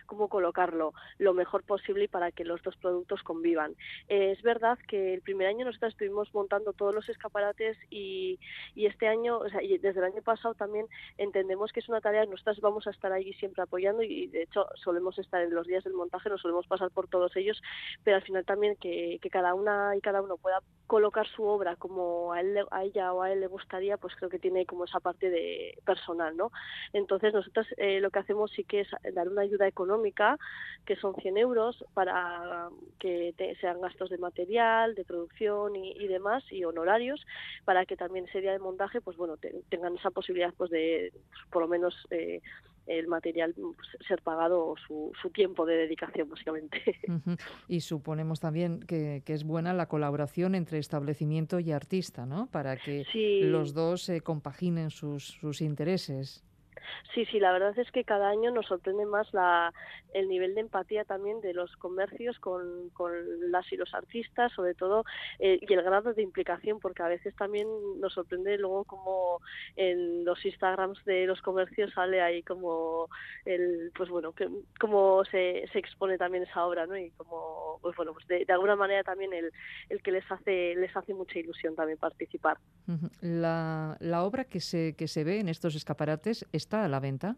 [0.09, 3.75] cómo colocarlo lo mejor posible para que los dos productos convivan.
[4.07, 8.39] Eh, es verdad que el primer año nosotros estuvimos montando todos los escaparates y,
[8.73, 10.87] y este año, o sea, y desde el año pasado también
[11.19, 14.65] entendemos que es una tarea, nosotros vamos a estar ahí siempre apoyando y de hecho
[14.83, 17.61] solemos estar en los días del montaje, nos solemos pasar por todos ellos,
[18.03, 20.59] pero al final también que, que cada una y cada uno pueda
[20.89, 24.27] colocar su obra como a, él, a ella o a él le gustaría, pues creo
[24.27, 26.51] que tiene como esa parte de personal, ¿no?
[26.93, 30.39] Entonces nosotros eh, lo que hacemos sí que es dar una ayuda económica,
[30.85, 36.65] que son 100 euros, para que sean gastos de material, de producción y, demás, y
[36.65, 37.23] honorarios,
[37.65, 39.37] para que también ese día de montaje, pues bueno,
[39.69, 41.13] tengan esa posibilidad pues de,
[41.51, 41.93] por lo menos...
[42.09, 42.41] Eh,
[42.87, 46.81] el material pues, ser pagado su, su tiempo de dedicación, básicamente.
[47.67, 52.47] Y suponemos también que, que, es buena la colaboración entre establecimiento y artista, ¿no?
[52.47, 53.05] Para que
[53.43, 56.43] los dos eh, compaginen sus, sus intereses.
[57.13, 59.73] Sí, sí, la verdad es que cada año nos sorprende más la,
[60.13, 63.11] el nivel de empatía también de los comercios con, con
[63.51, 65.03] las y los artistas, sobre todo,
[65.39, 67.67] eh, y el grado de implicación, porque a veces también
[67.99, 69.39] nos sorprende luego como
[69.75, 73.09] en los Instagrams de los comercios sale ahí como
[73.45, 74.47] el, pues bueno, que,
[74.79, 76.97] como se, se expone también esa obra, ¿no?
[76.97, 79.51] Y como, pues bueno, pues de, de alguna manera también el,
[79.89, 82.57] el que les hace, les hace mucha ilusión también participar.
[83.21, 87.35] La, la obra que se, que se ve en estos escaparates está a la venta?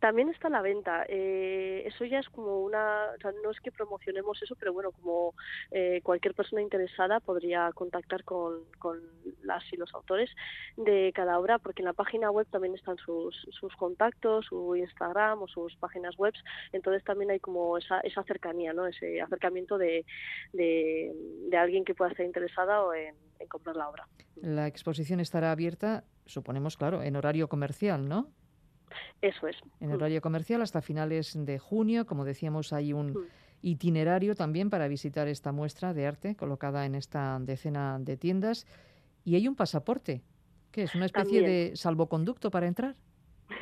[0.00, 1.04] También está a la venta.
[1.08, 4.90] Eh, eso ya es como una, o sea, no es que promocionemos eso, pero bueno,
[4.92, 5.34] como
[5.70, 9.00] eh, cualquier persona interesada podría contactar con, con,
[9.42, 10.30] las y los autores
[10.76, 15.42] de cada obra, porque en la página web también están sus, sus contactos, su Instagram
[15.42, 16.34] o sus páginas web,
[16.72, 18.86] entonces también hay como esa, esa cercanía, ¿no?
[18.86, 20.04] ese acercamiento de,
[20.52, 21.12] de,
[21.56, 24.08] alguien que pueda estar interesada en, en comprar la obra.
[24.36, 28.30] La exposición estará abierta, suponemos, claro, en horario comercial, ¿no?
[29.20, 29.56] Eso es.
[29.80, 29.94] En mm.
[29.94, 33.26] horario comercial hasta finales de junio, como decíamos, hay un mm.
[33.62, 38.66] itinerario también para visitar esta muestra de arte colocada en esta decena de tiendas.
[39.24, 40.22] Y hay un pasaporte,
[40.72, 42.96] que es una especie de salvoconducto para entrar.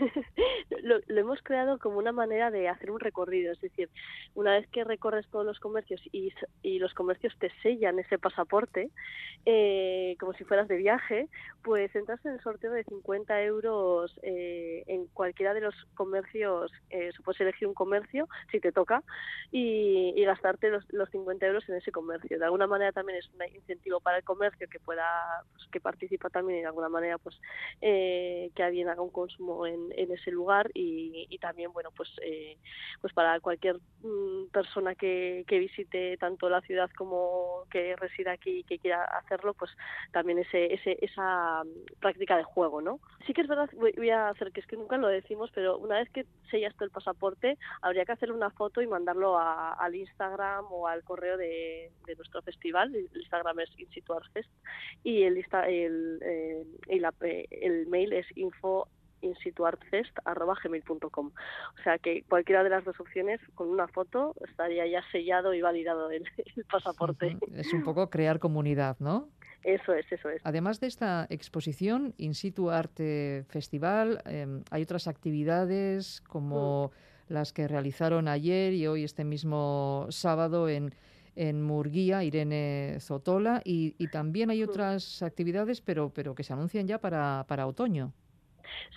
[0.82, 3.88] lo, hemos creado como una manera de hacer un recorrido, es decir,
[4.34, 6.32] una vez que recorres todos los comercios y,
[6.62, 8.90] y los comercios te sellan ese pasaporte,
[9.46, 11.28] eh, como si fueras de viaje,
[11.62, 17.10] pues entras en el sorteo de 50 euros eh, en cualquiera de los comercios, eh,
[17.24, 19.02] puedes elegir un comercio si te toca
[19.50, 22.38] y, y gastarte los, los, 50 euros en ese comercio.
[22.38, 25.04] De alguna manera también es un incentivo para el comercio que pueda,
[25.52, 27.40] pues, que participa también y de alguna manera pues
[27.80, 32.08] eh, que alguien haga un consumo en, en ese lugar y, y también bueno pues
[32.22, 32.56] eh,
[33.00, 38.58] pues para cualquier mm, persona que, que visite tanto la ciudad como que resida aquí
[38.58, 39.70] y que quiera hacerlo pues
[40.12, 44.28] también ese, ese esa mm, práctica de juego no sí que es verdad voy, a
[44.28, 48.04] hacer que es que nunca lo decimos pero una vez que sellas el pasaporte habría
[48.04, 52.42] que hacer una foto y mandarlo a, al Instagram o al correo de, de nuestro
[52.42, 52.94] festival.
[52.94, 54.50] El Instagram es InSituartFest
[55.04, 58.88] y el, el, eh, el, eh, el mail es info
[59.22, 61.26] insituartfest.gmail.com.
[61.26, 65.60] O sea que cualquiera de las dos opciones, con una foto, estaría ya sellado y
[65.60, 66.24] validado el,
[66.56, 67.36] el pasaporte.
[67.54, 69.28] Es un poco crear comunidad, ¿no?
[69.62, 70.40] Eso es, eso es.
[70.44, 76.92] Además de esta exposición, In situ Arte Festival, eh, hay otras actividades como
[77.28, 77.32] mm.
[77.32, 80.94] las que realizaron ayer y hoy este mismo sábado en,
[81.36, 84.68] en Murguía, Irene Zotola, y, y también hay mm.
[84.68, 88.14] otras actividades, pero, pero que se anuncian ya para, para otoño.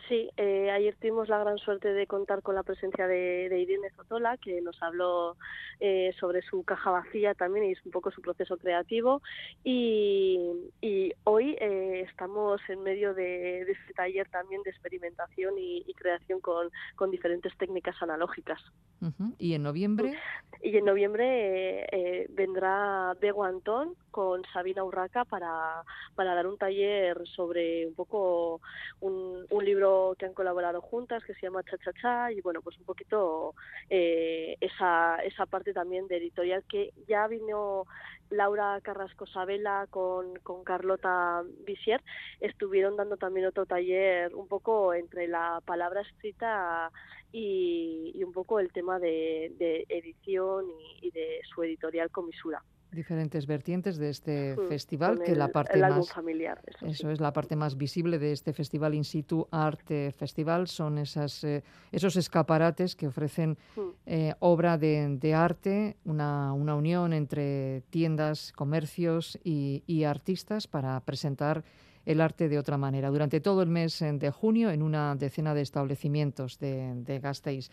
[0.10, 3.90] Sí, eh, ayer tuvimos la gran suerte de contar con la presencia de, de Irene
[3.96, 5.38] Zotola, que nos habló
[5.80, 9.22] eh, sobre su caja vacía también y un poco su proceso creativo.
[9.64, 10.40] Y,
[10.82, 15.94] y hoy eh, estamos en medio de, de, este taller también de experimentación y, y
[15.94, 18.60] creación con, con, diferentes técnicas analógicas.
[19.02, 19.36] Uh -huh.
[19.38, 20.14] ¿Y en noviembre?
[20.62, 25.84] Y en noviembre eh, vendrá Bego Antón con Sabina Urraca para,
[26.16, 28.62] para dar un taller sobre un poco
[29.02, 32.62] un, un libro que han colaborado juntas que se llama Cha Cha Cha y bueno
[32.62, 33.56] pues un poquito
[33.90, 37.86] eh, esa, esa parte también de editorial que ya vino
[38.30, 42.02] Laura Carrasco Sabela con, con Carlota Visier
[42.40, 46.92] estuvieron dando también otro taller un poco entre la palabra escrita
[47.32, 50.66] y, y un poco el tema de, de edición
[51.02, 52.64] y, y, de su editorial Comisura.
[52.94, 56.62] Diferentes vertientes de este Mm, festival, que la parte más familiar.
[56.66, 57.14] Eso, Eso sí.
[57.14, 61.44] es la parte más visible de este festival In situ Art eh, Festival, son esas,
[61.44, 63.82] eh, esos escaparates que ofrecen Mm.
[64.06, 71.00] eh, obra de, de arte, una, una unión entre tiendas, comercios y, y artistas para
[71.02, 71.64] presentar
[72.06, 73.10] el arte de otra manera.
[73.10, 77.72] Durante todo el mes de junio en una decena de establecimientos de, de Gasteiz.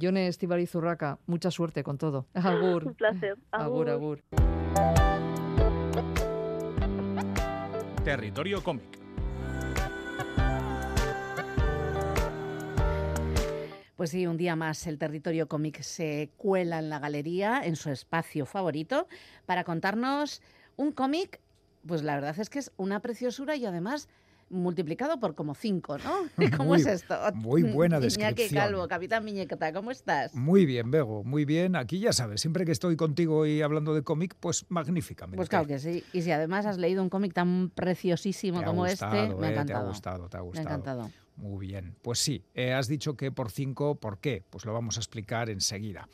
[0.00, 2.26] Jone Estivaliz Urraca, mucha suerte con todo.
[2.34, 2.86] Agur.
[2.86, 3.36] Un placer.
[3.50, 4.22] Agur, Agur.
[4.30, 4.40] agur.
[8.04, 9.00] Territorio cómic.
[13.96, 17.90] Pues sí, un día más el territorio cómic se cuela en la galería, en su
[17.90, 19.06] espacio favorito,
[19.44, 20.40] para contarnos
[20.76, 21.38] un cómic,
[21.86, 24.08] pues la verdad es que es una preciosura y además
[24.50, 26.12] multiplicado por como cinco, ¿no?
[26.56, 27.16] ¿Cómo Muy- es esto?
[27.34, 28.62] muy buena Iñaki descripción.
[28.64, 30.34] Calvo, Capitán Miñequeta, ¿cómo estás?
[30.34, 31.76] Muy bien, Bego, muy bien.
[31.76, 35.36] Aquí ya sabes, siempre que estoy contigo y hablando de cómic, pues magníficamente.
[35.36, 36.04] Pues claro que sí.
[36.12, 39.52] Y si además has leído un cómic tan preciosísimo como gustado, este, me ha eh,
[39.52, 39.80] encantado.
[39.80, 40.68] Te ha gustado, te ha Me ha gustado.
[40.68, 41.10] encantado.
[41.36, 41.94] Muy bien.
[42.02, 44.44] Pues sí, eh, has dicho que por cinco, ¿por qué?
[44.50, 46.06] Pues lo vamos a explicar enseguida.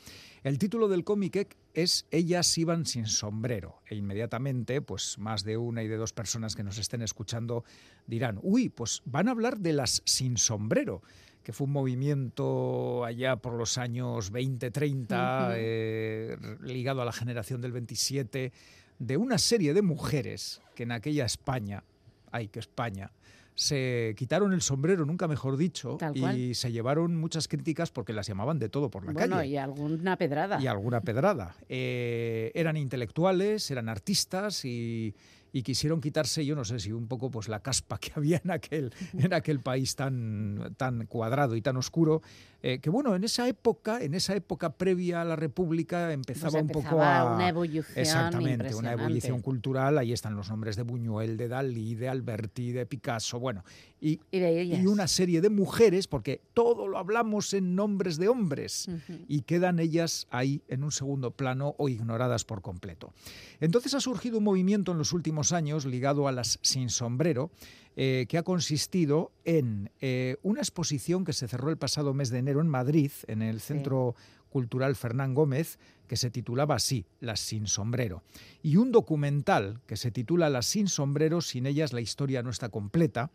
[0.43, 3.81] El título del cómic es Ellas iban sin sombrero.
[3.85, 7.63] E inmediatamente, pues más de una y de dos personas que nos estén escuchando
[8.07, 11.03] dirán, uy, pues van a hablar de las sin sombrero
[11.43, 15.53] que fue un movimiento allá por los años 20, 30, Ujú.
[15.55, 18.51] eh, ligado a la generación del 27,
[18.99, 21.85] de una serie de mujeres que en aquella España,
[22.31, 23.11] ay que España,
[23.57, 28.59] se quitaron el sombrero, nunca mejor dicho, y se llevaron muchas críticas porque las llamaban
[28.59, 30.61] de todo por la Bueno, calle y alguna pedrada.
[30.61, 31.55] y alguna pedrada.
[31.67, 35.15] Eh, eran intelectuales, eran artistas y,
[35.51, 38.51] y quisieron quitarse, yo no sé si un poco pues la caspa que había en
[38.51, 42.21] aquel, en aquel país tan, tan cuadrado y tan oscuro,
[42.63, 46.63] eh, que bueno, en esa época, en esa época previa a la República empezaba Pues
[46.63, 47.35] un poco a...
[47.35, 52.09] una ebullición Exactamente, una ebullición cultural, ahí están los nombres de Buñuel, de Dalí, de
[52.09, 53.63] Alberti, de Picasso, bueno,
[53.99, 54.79] y, Y de ellas.
[54.79, 58.87] y una serie de mujeres, porque todo lo hablamos en nombres de hombres
[59.27, 63.13] y quedan ellas ahí en un segundo plano o ignoradas por completo.
[63.59, 67.49] Entonces ha surgido un movimiento en los últimos años ligado a las sin sombrero,
[67.95, 72.37] eh, que ha consistido en eh, una exposición que se cerró el pasado mes de
[72.37, 73.73] enero en Madrid, en el Sí.
[73.73, 74.13] Centro
[74.49, 75.77] Cultural Fernán Gómez,
[76.07, 78.23] que se titulaba así, Las sin sombrero,
[78.63, 82.69] y un documental que se titula Las sin sombrero, sin ellas la historia no está
[82.69, 83.29] completa,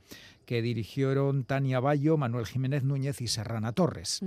[0.44, 4.20] que dirigieron Tania Bayo, Manuel Jiménez Núñez y Serrana Torres.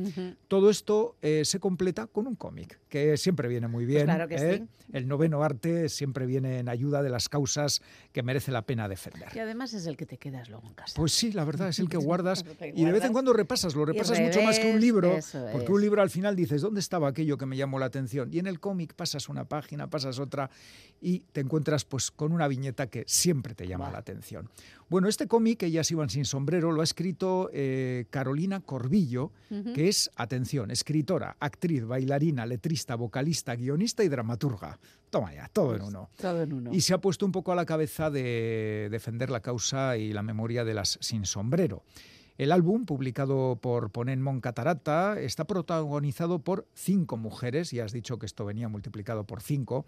[0.48, 4.06] Todo esto eh, se completa con un cómic, que siempre viene muy bien.
[4.06, 4.58] Pues claro que ¿eh?
[4.58, 4.86] sí.
[4.94, 9.30] El noveno arte siempre viene en ayuda de las causas que merece la pena defender.
[9.34, 10.94] Y además es el que te quedas luego en casa.
[10.96, 13.86] Pues sí, la verdad es el que guardas y de vez en cuando repasas, lo
[13.86, 15.18] repasas mucho más que un libro,
[15.52, 15.70] porque es.
[15.70, 18.30] un libro al final dices, ¿dónde estaba aquello que me llamó la atención?
[18.32, 20.50] Y en el cómic pasas una página, pasas otra
[21.02, 24.50] y te encuentras pues con una viñeta que siempre te llama la atención.
[24.88, 29.32] Bueno, este cómic, Ellas iban sin sombrero, lo ha escrito eh, Carolina Corbillo,
[29.74, 34.78] que es, atención, escritora, actriz, bailarina, letrista, vocalista, guionista y dramaturga.
[35.10, 36.10] Toma ya, todo en uno.
[36.18, 36.74] Todo en uno.
[36.74, 40.22] Y se ha puesto un poco a la cabeza de defender la causa y la
[40.22, 41.84] memoria de las sin sombrero.
[42.38, 48.26] El álbum, publicado por Ponenmon Catarata, está protagonizado por cinco mujeres, ya has dicho que
[48.26, 49.86] esto venía multiplicado por cinco,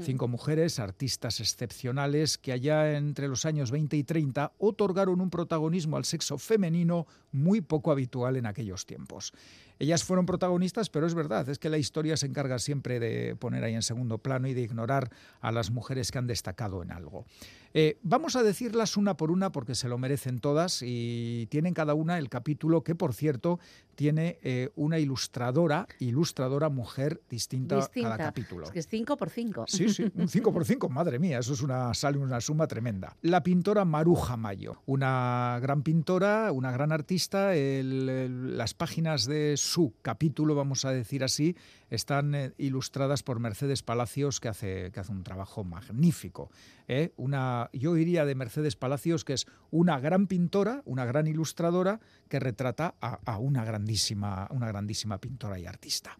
[0.00, 5.98] cinco mujeres, artistas excepcionales, que allá entre los años 20 y 30 otorgaron un protagonismo
[5.98, 9.34] al sexo femenino muy poco habitual en aquellos tiempos.
[9.80, 13.64] Ellas fueron protagonistas, pero es verdad, es que la historia se encarga siempre de poner
[13.64, 15.10] ahí en segundo plano y de ignorar
[15.40, 17.24] a las mujeres que han destacado en algo.
[17.72, 21.94] Eh, vamos a decirlas una por una porque se lo merecen todas y tienen cada
[21.94, 23.58] una el capítulo que, por cierto,
[24.00, 28.08] tiene eh, una ilustradora, ilustradora mujer distinta, Distinta.
[28.16, 28.64] cada capítulo.
[28.64, 29.64] Es que es 5 por 5.
[29.68, 33.14] Sí, sí, un 5 por 5, madre mía, eso es una, sale una suma tremenda.
[33.20, 39.58] La pintora Maruja Mayo, una gran pintora, una gran artista, el- el- las páginas de
[39.58, 41.54] su capítulo, vamos a decir así,
[41.90, 46.50] están eh, ilustradas por Mercedes Palacios, que hace, que hace un trabajo magnífico.
[46.92, 47.12] ¿Eh?
[47.16, 52.40] Una, yo diría de Mercedes Palacios que es una gran pintora, una gran ilustradora, que
[52.40, 56.18] retrata a, a una, grandísima, una grandísima pintora y artista.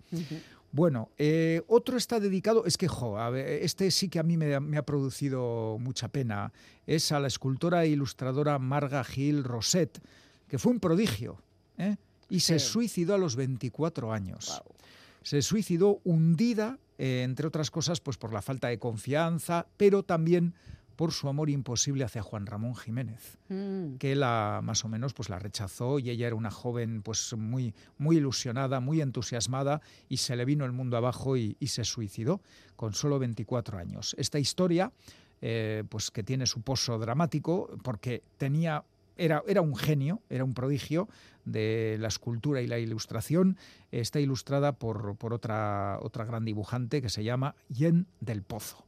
[0.73, 4.37] Bueno, eh, otro está dedicado, es que, jo, a ver, este sí que a mí
[4.37, 6.53] me, ha- me ha producido mucha pena,
[6.87, 10.01] es a la escultora e ilustradora Marga Gil Roset,
[10.47, 11.43] que fue un prodigio,
[11.79, 11.97] ¿eh?
[12.29, 14.63] y se suicidó a los 24 años.
[15.23, 20.53] Se suicidó hundida, eh, entre otras cosas, pues por la falta de confianza, pero también
[20.97, 23.97] por su amor imposible hacia Juan Ramón Jiménez, Mm.
[23.97, 27.75] que la más o menos pues la rechazó y ella era una joven pues muy
[27.97, 29.81] muy ilusionada, muy entusiasmada
[30.11, 32.43] y se le vino el mundo abajo y, y se suicidó
[32.77, 34.15] con solo 24 años.
[34.19, 34.93] Esta historia
[35.41, 38.85] eh, pues que tiene su pozo dramático porque tenía
[39.21, 41.09] era, era, un genio, era un prodigio
[41.45, 43.57] de la escultura y la ilustración.
[43.93, 48.85] Está ilustrada por, por otra, otra gran dibujante que se llama Yen del Pozo.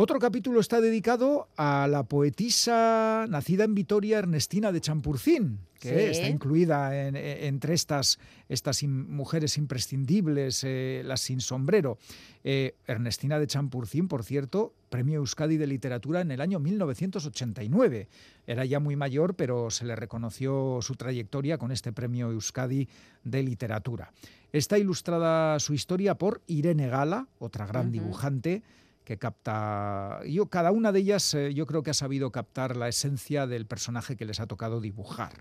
[0.00, 6.04] Otro capítulo está dedicado a la poetisa nacida en Vitoria, Ernestina de Champurcín, que Sí.
[6.20, 11.98] está incluida en- en- entre estas, estas mujeres imprescindibles, eh, las sin sombrero.
[12.44, 18.06] Eh, Ernestina de Champurcín, por cierto, Premio Euskadi de Literatura en el año 1989.
[18.46, 22.88] Era ya muy mayor, pero se le reconoció su trayectoria con este Premio Euskadi
[23.24, 24.12] de Literatura.
[24.52, 28.62] Está ilustrada su historia por Irene Gala, otra gran dibujante
[29.08, 30.20] que capta.
[30.26, 33.64] Yo, cada una de ellas, eh, yo creo que ha sabido captar la esencia del
[33.64, 35.32] personaje que les ha tocado dibujar.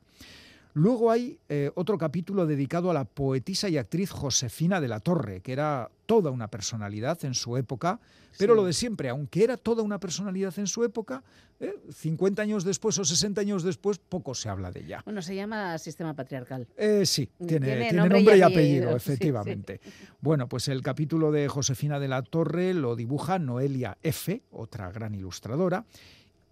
[0.77, 5.41] Luego hay eh, otro capítulo dedicado a la poetisa y actriz Josefina de la Torre,
[5.41, 7.99] que era toda una personalidad en su época,
[8.37, 8.57] pero Sí.
[8.57, 11.23] lo de siempre, aunque era toda una personalidad en su época,
[11.59, 15.01] eh, 50 años después o 60 años después, poco se habla de ella.
[15.03, 16.67] Bueno, se llama sistema patriarcal.
[16.77, 19.11] Eh, sí, tiene, Tiene tiene nombre nombre, y apellido, apellido, sí, sí.
[19.13, 19.81] efectivamente.
[20.21, 25.15] Bueno, pues el capítulo de Josefina de la Torre lo dibuja Noelia F., otra gran
[25.15, 25.85] ilustradora.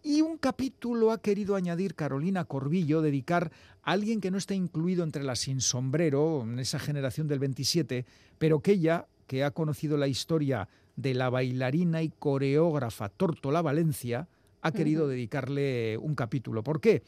[0.02, 3.52] Y un capítulo ha querido añadir Carolina Corbillo, dedicar
[3.86, 8.06] alguien que no está incluido entre las sin sombrero, en esa generación del 27,
[8.38, 14.28] pero que ella, que ha conocido la historia de la bailarina y coreógrafa Tórtola Valencia,
[14.62, 16.64] ha querido dedicarle un capítulo.
[16.64, 17.04] ¿Por qué?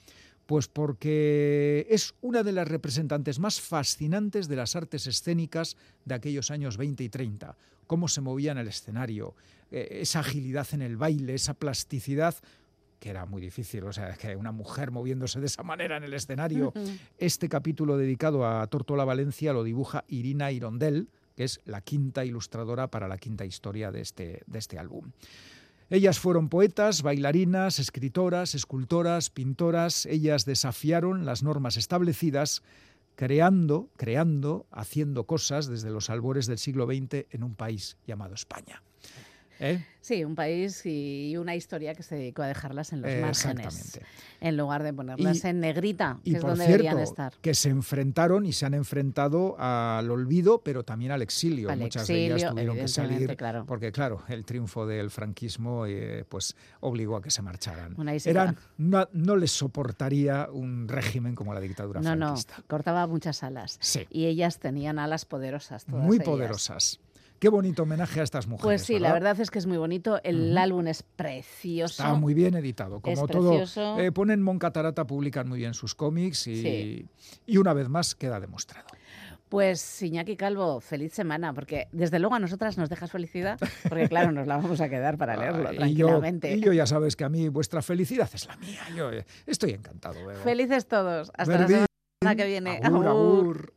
[0.45, 5.75] Pues porque es una de las representantes más fascinantes de las artes escénicas
[6.05, 7.57] de aquellos años 20 y 30.
[7.87, 9.33] Cómo se movía en el escenario,
[9.71, 12.35] eh, esa agilidad en el baile, esa plasticidad,
[12.99, 16.13] que era muy difícil, o sea, que una mujer moviéndose de esa manera en el
[16.13, 16.73] escenario.
[17.17, 22.87] Este capítulo dedicado a Tórtola Valencia lo dibuja Irina Irondel, que es la quinta ilustradora
[22.87, 25.11] para la quinta historia de este, de este álbum.
[25.89, 30.05] Ellas fueron poetas, bailarinas, escritoras, escultoras, pintoras.
[30.05, 32.61] Ellas desafiaron las normas establecidas,
[33.15, 38.83] creando, creando, haciendo cosas desde los albores del siglo XX en un país llamado España.
[39.59, 39.83] ¿Eh?
[40.01, 43.99] Sí, un país y una historia que se dedicó a dejarlas en los Eh, márgenes,
[44.39, 47.33] en lugar de ponerlas Y- en negrita, que Y es por donde cierto, deberían estar.
[47.41, 51.69] que se enfrentaron y se han enfrentado al olvido, pero también al exilio.
[51.69, 53.65] Al Muchas de ellas tuvieron que salir claro.
[53.67, 57.93] porque, claro, el triunfo del franquismo eh, pues obligó a que se marcharan.
[57.99, 58.57] Eran, quedan.
[58.77, 62.63] no, no les soportaría un régimen como la dictadura No, no, franquista.
[62.67, 63.77] cortaba muchas alas.
[63.81, 64.05] Sí.
[64.09, 65.83] Y ellas tenían alas poderosas.
[65.85, 66.25] todas Muy ellas.
[66.25, 66.99] poderosas.
[67.39, 68.63] Qué bonito homenaje a estas mujeres.
[68.63, 69.39] Pues sí, la ¿verdad?
[69.39, 70.19] es que es muy bonito.
[70.23, 72.01] El álbum es precioso.
[72.03, 72.99] Está muy bien editado.
[72.99, 73.99] Como Es todo, precioso.
[73.99, 77.05] eh, ponen Moncatarata, publican muy bien sus cómics y, Sí.
[77.45, 78.87] y una vez más queda demostrado.
[79.49, 83.57] Pues Iñaki Calvo, feliz semana, porque desde luego a nosotras nos dejas felicidad,
[83.87, 86.53] porque claro, nos la vamos a quedar para leerlo Ah, y, yo, tranquilamente.
[86.55, 88.81] y yo ya sabes que a mí vuestra felicidad es la mía.
[88.95, 90.15] Yo eh, estoy encantado.
[90.25, 90.41] Bebo.
[90.43, 91.31] Felices todos.
[91.37, 92.79] Hasta la semana que viene.
[92.83, 93.07] Agur, Agur.
[93.07, 93.73] agur.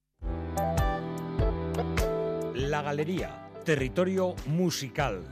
[2.55, 5.23] La Galería, territorio musical.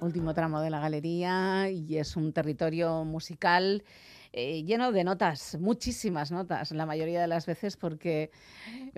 [0.00, 3.84] Último tramo de la galería y es un territorio musical
[4.32, 8.30] eh, lleno de notas, muchísimas notas, la mayoría de las veces porque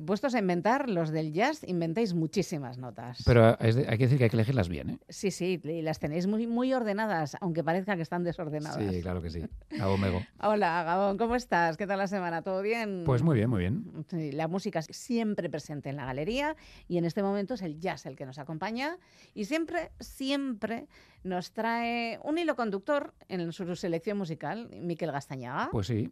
[0.06, 3.22] puestos a inventar, los del jazz, inventáis muchísimas notas.
[3.24, 4.98] Pero de- hay que decir que hay que elegirlas bien, ¿eh?
[5.08, 8.92] Sí, sí, y las tenéis muy, muy ordenadas, aunque parezca que están desordenadas.
[8.94, 9.42] Sí, claro que sí.
[9.70, 10.20] Mego.
[10.42, 11.76] Hola, Gabón, ¿cómo estás?
[11.76, 12.42] ¿Qué tal la semana?
[12.42, 13.02] ¿Todo bien?
[13.04, 14.04] Pues muy bien, muy bien.
[14.10, 16.56] Sí, la música es siempre presente en la galería
[16.88, 18.96] y en este momento es el jazz el que nos acompaña
[19.34, 20.86] y siempre, siempre
[21.24, 25.68] nos trae un hilo conductor en su selección musical, Miquel Gastañaga.
[25.70, 26.10] Pues sí.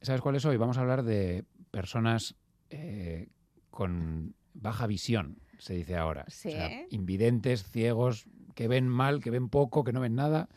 [0.00, 0.56] ¿Sabes cuál es hoy?
[0.56, 2.34] Vamos a hablar de personas
[2.70, 3.28] eh,
[3.70, 6.24] con baja visión, se dice ahora.
[6.26, 6.86] O sea, Sí.
[6.90, 10.48] invidentes, ciegos, que ven mal, que ven poco, que no ven nada.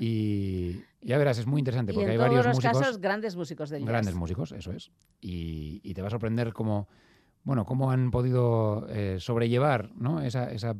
[0.00, 2.78] Y ya verás, es muy interesante Y porque en hay todos varios los músicos.
[2.80, 4.18] casos, grandes músicos del Grandes jazz.
[4.20, 4.90] músicos, eso es.
[5.20, 6.88] Y, y te va a sorprender cómo,
[7.44, 10.22] bueno, cómo han podido eh, sobrellevar ¿no?
[10.22, 10.76] esa, esa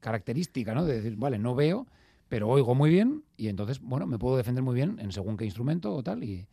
[0.00, 0.84] característica ¿no?
[0.84, 1.86] de decir, vale, no veo,
[2.28, 5.44] pero oigo muy bien y entonces, bueno, me puedo defender muy bien en según qué
[5.44, 6.46] instrumento o tal y,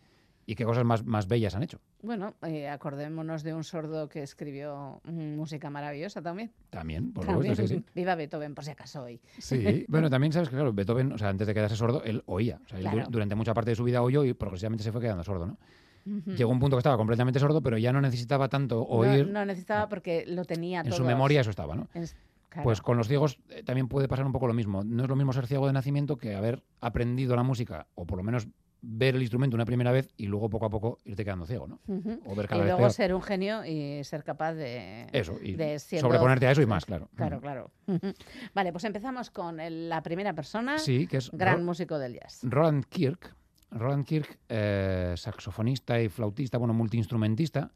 [0.45, 1.79] y qué cosas más, más bellas han hecho.
[2.01, 6.51] Bueno, eh, acordémonos de un sordo que escribió música maravillosa también.
[6.69, 7.55] También, por También.
[7.55, 7.91] supuesto, sí, sí.
[7.95, 9.19] Viva Beethoven, por si acaso hoy.
[9.39, 12.59] Sí, bueno, también sabes que, claro, Beethoven, o sea, antes de quedarse sordo, él oía.
[12.63, 13.09] O sea, él du- Claro.
[13.09, 15.57] durante mucha parte de su vida oyó y progresivamente se fue quedando sordo, ¿no?
[16.35, 19.25] Llegó un punto que estaba completamente sordo, pero ya no necesitaba tanto oír.
[19.27, 21.07] No, necesitaba porque lo tenía en su todo.
[21.07, 21.87] memoria eso estaba, ¿no?
[21.95, 22.15] Es-
[22.63, 24.83] Pues con los ciegos eh, también puede pasar un poco lo mismo.
[24.83, 28.17] No es lo mismo ser ciego de nacimiento que haber aprendido la música, o por
[28.17, 28.47] lo menos
[28.87, 31.79] ver el instrumento una primera vez y luego poco a poco irte quedando ciego, ¿no?
[32.25, 32.91] O ver Y cada vez luego peor.
[32.91, 35.07] ser un genio y ser capaz de...
[35.11, 37.09] Eso, y de siendo- sobreponerte a eso y más, claro.
[37.15, 37.71] Claro, claro.
[38.53, 42.13] Vale, pues empezamos con el- la primera persona, Sí, que es gran Ro- músico del
[42.13, 42.41] jazz.
[42.43, 43.35] Roland Kirk.
[43.71, 47.71] Roland Kirk, eh, saxofonista y flautista, bueno, multiinstrumentista.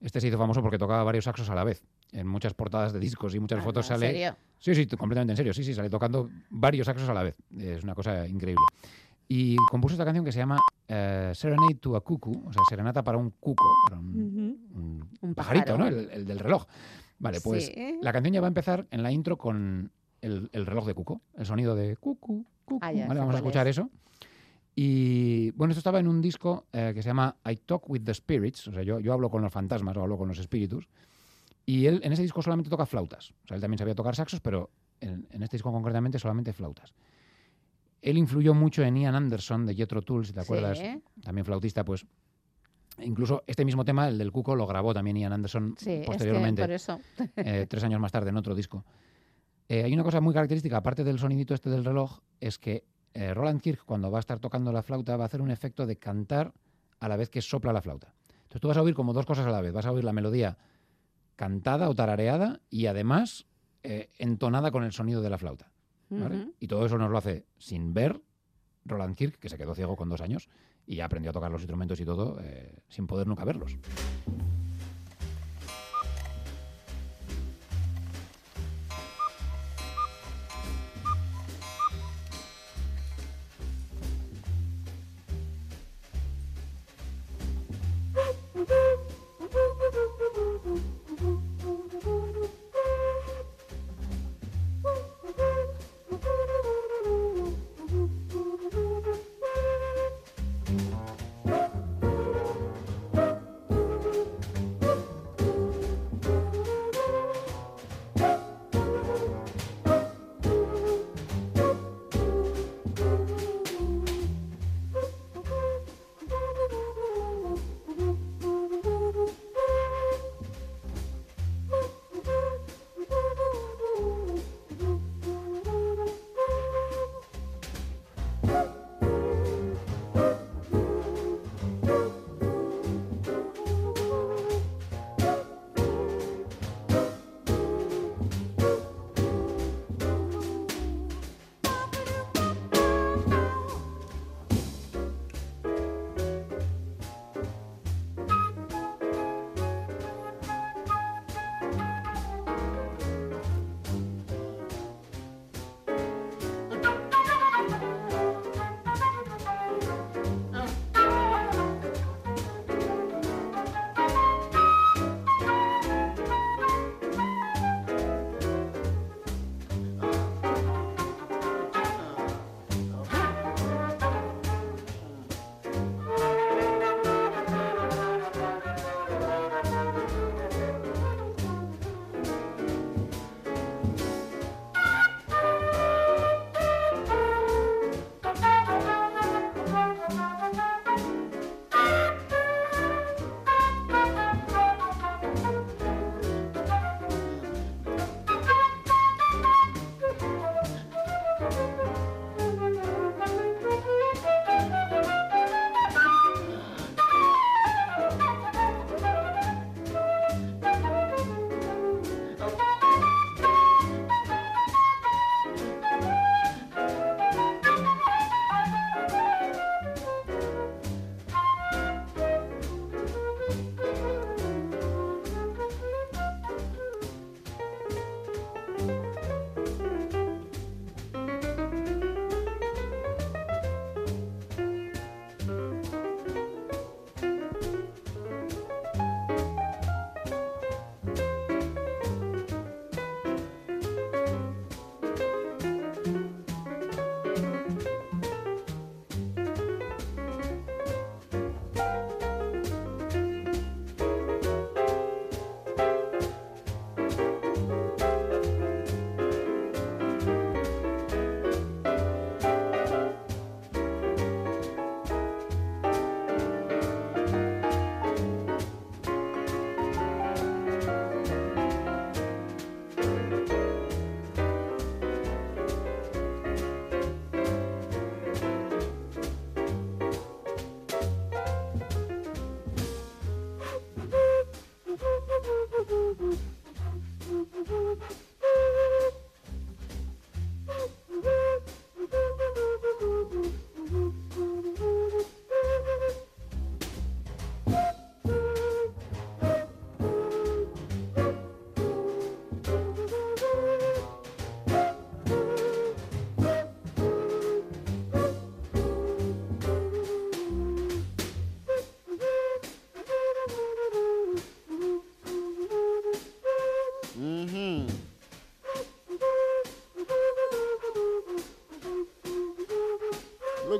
[0.00, 1.82] Este se hizo famoso porque tocaba varios saxos a la vez.
[2.14, 4.06] En muchas portadas de discos y muchas Ah, fotos ¿en sale.
[4.12, 4.36] serio?
[4.58, 5.52] Sí, sí, completamente en serio.
[5.52, 7.34] Sí, sí, sale tocando varios saxos a la vez.
[7.58, 8.62] Es una cosa increíble.
[9.28, 13.02] Y compuso esta canción que se llama eh, Serenade to a Cuckoo, o sea, serenata
[13.02, 15.86] para un cuco, para un, un Un pajarito, ¿no?
[15.88, 16.66] El, el del reloj.
[17.18, 17.98] Vale, pues Sí.
[18.02, 19.90] la canción ya va a empezar en la intro con
[20.20, 22.78] el, el reloj de cuco, el sonido de cucu, cucu.
[22.82, 23.20] Ah, ya ¿vale?
[23.20, 23.78] Vamos a escuchar es.
[23.78, 23.90] eso.
[24.76, 28.12] Y bueno, esto estaba en un disco eh, que se llama I Talk with the
[28.14, 30.88] Spirits, o sea, yo, yo hablo con los fantasmas o hablo con los espíritus.
[31.66, 33.30] Y él en ese disco solamente toca flautas.
[33.44, 36.92] O sea, él también sabía tocar saxos, pero en, en este disco concretamente solamente flautas.
[38.02, 41.00] Él influyó mucho en Ian Anderson de Jethro Tull, si te acuerdas, Sí.
[41.22, 42.04] también flautista, pues
[42.98, 46.06] incluso este mismo tema, el del cuco, lo grabó también Ian Anderson Sí, es que
[46.06, 47.00] posteriormente por eso.
[47.36, 48.84] eh, tres años más tarde en otro disco.
[49.68, 52.84] Eh, hay una cosa muy característica, aparte del sonidito este del reloj, es que
[53.14, 55.86] eh, Roland Kirk, cuando va a estar tocando la flauta, va a hacer un efecto
[55.86, 56.52] de cantar
[57.00, 58.12] a la vez que sopla la flauta.
[58.42, 59.72] Entonces tú vas a oír como dos cosas a la vez.
[59.72, 60.58] Vas a oír la melodía
[61.36, 63.46] cantada o tarareada y además
[63.82, 65.70] eh, entonada con el sonido de la flauta.
[66.60, 68.20] Y todo eso nos lo hace sin ver
[68.84, 70.48] Roland Kirk, que se quedó ciego con dos años
[70.86, 73.76] y aprendió a tocar los instrumentos y todo eh, sin poder nunca verlos.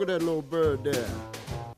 [0.05, 1.07] At that little bird there.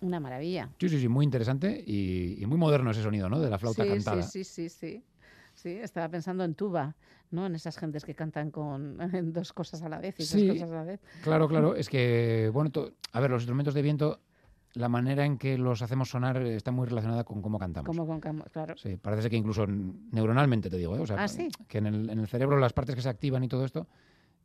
[0.01, 0.69] Una maravilla.
[0.79, 3.41] Sí, sí, sí, muy interesante y, y muy moderno ese sonido, ¿no?
[3.41, 4.23] De la flauta sí, cantada.
[4.23, 5.05] Sí, sí, sí, sí.
[5.55, 6.95] Sí, estaba pensando en tuba,
[7.31, 7.47] ¿no?
[7.47, 10.47] En esas gentes que cantan con en dos cosas a la vez y Sí.
[10.49, 11.01] dos cosas a la vez.
[11.23, 11.75] Claro, claro.
[11.75, 14.21] Es que, bueno, to- a ver, los instrumentos de viento,
[14.75, 17.87] la manera en que los hacemos sonar está muy relacionada con cómo cantamos.
[17.87, 18.77] Como con cam- claro.
[18.77, 21.01] Sí, parece que incluso neuronalmente te digo, ¿eh?
[21.01, 21.49] O sea, Ah, ¿sí?
[21.69, 23.87] que en el, en el cerebro las partes que se activan y todo esto,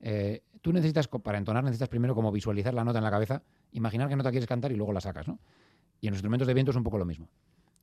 [0.01, 3.41] eh, tú necesitas, para entonar, necesitas primero como visualizar la nota en la cabeza,
[3.71, 5.39] imaginar qué nota quieres cantar y luego la sacas, ¿no?
[5.99, 7.27] Y en los instrumentos de viento es un poco lo mismo.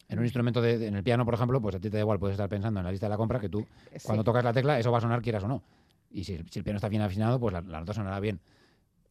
[0.09, 2.01] En un instrumento de, de- en el piano, por ejemplo, pues a ti te da
[2.01, 3.99] igual, puedes estar pensando en la lista de la compra que tú, Sí.
[4.05, 5.63] cuando tocas la tecla, eso va a sonar quieras o no.
[6.11, 8.41] Y si, si el piano está bien afinado, pues la, la nota sonará bien.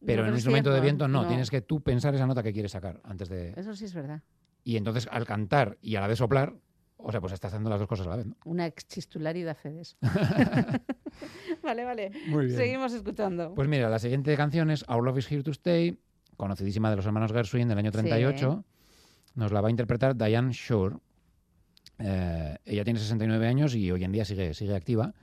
[0.04, 1.28] Pero No, en un instrumento de viento no, no.
[1.28, 3.52] tienes que tú pensar esa nota que quieres sacar antes de...
[3.56, 4.22] Eso sí es verdad.
[4.64, 6.54] Y entonces al cantar y a la vez soplar,
[6.98, 8.36] o sea, pues estás haciendo las dos cosas a la vez, ¿no?
[8.44, 9.96] Una exchistularidad fe de eso.
[11.62, 12.10] vale, vale.
[12.28, 12.56] Muy bien.
[12.58, 13.54] Seguimos escuchando.
[13.54, 15.98] Pues mira, la siguiente canción es Our Love is Here to Stay,
[16.36, 18.64] conocidísima de los hermanos Gershwin del año 38.
[19.34, 20.96] Nos la va a interpretar Diane Shore.
[21.98, 25.14] Eh, ella tiene 69 años y hoy en día sigue, sigue activa.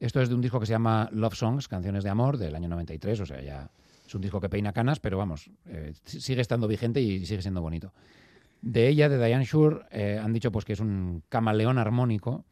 [0.00, 2.68] Esto es de un disco que se llama Love Songs, Canciones de Amor, del año
[2.68, 3.20] 93.
[3.20, 3.70] O sea, ya
[4.06, 7.40] es un disco que peina canas, pero vamos, eh, si- sigue estando vigente y sigue
[7.42, 7.92] siendo bonito.
[8.66, 12.46] De ella, de Diane Shore, eh, han dicho pues, que es un camaleón armónico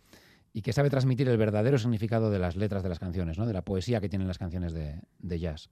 [0.52, 3.46] y que sabe transmitir el verdadero significado de las letras de las canciones, ¿no?
[3.46, 5.70] de la poesía que tienen las canciones de, de jazz.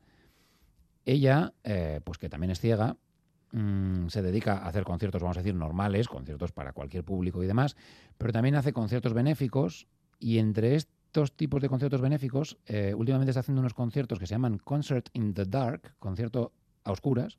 [1.04, 2.96] Ella, eh, pues que también es ciega,
[3.52, 7.46] mm, se dedica a hacer conciertos, vamos a decir, normales, conciertos para cualquier público y
[7.46, 7.76] demás,
[8.16, 9.88] pero también hace conciertos benéficos
[10.18, 14.32] y entre estos tipos de conciertos benéficos, eh, últimamente está haciendo unos conciertos que se
[14.32, 16.52] llaman Concert in the Dark, concierto
[16.84, 17.38] a oscuras,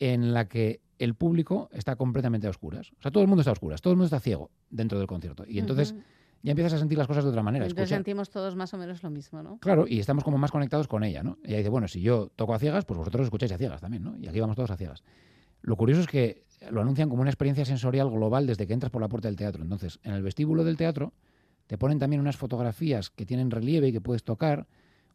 [0.00, 2.92] en la que el público está completamente a oscuras.
[2.98, 5.06] O sea, todo el mundo está a oscuras, todo el mundo está ciego dentro del
[5.06, 5.44] concierto.
[5.46, 5.94] Y entonces
[6.42, 7.64] ya empiezas a sentir las cosas de otra manera.
[7.66, 9.58] Entonces escucha- sentimos todos más o menos lo mismo, ¿no?
[9.58, 11.38] Claro, y estamos como más conectados con ella, ¿no?
[11.44, 14.16] Ella dice, bueno, si yo toco a ciegas, pues vosotros escucháis a ciegas también, ¿no?
[14.18, 15.02] Y aquí vamos todos a ciegas.
[15.60, 19.00] Lo curioso es que lo anuncian como una experiencia sensorial global desde que entras por
[19.02, 19.62] la puerta del teatro.
[19.62, 21.12] Entonces, en el vestíbulo del teatro
[21.68, 24.66] te ponen también unas fotografías que tienen relieve y que puedes tocar,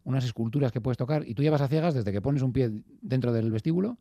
[0.05, 2.53] unas esculturas que puedes tocar, y tú ya vas a ciegas desde que pones un
[2.53, 2.71] pie
[3.01, 3.97] dentro del vestíbulo,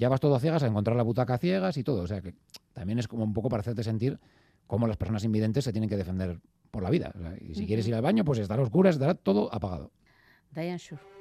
[0.00, 2.02] ya vas todo a ciegas a encontrar la butaca a ciegas y todo.
[2.02, 2.34] O sea que
[2.72, 4.18] también es como un poco para hacerte sentir
[4.66, 6.40] cómo las personas invidentes se tienen que defender
[6.70, 7.12] por la vida.
[7.14, 9.90] O sea, y si quieres ir al baño, pues estará a oscuras, estará todo apagado.
[10.52, 11.19] Diane Shore.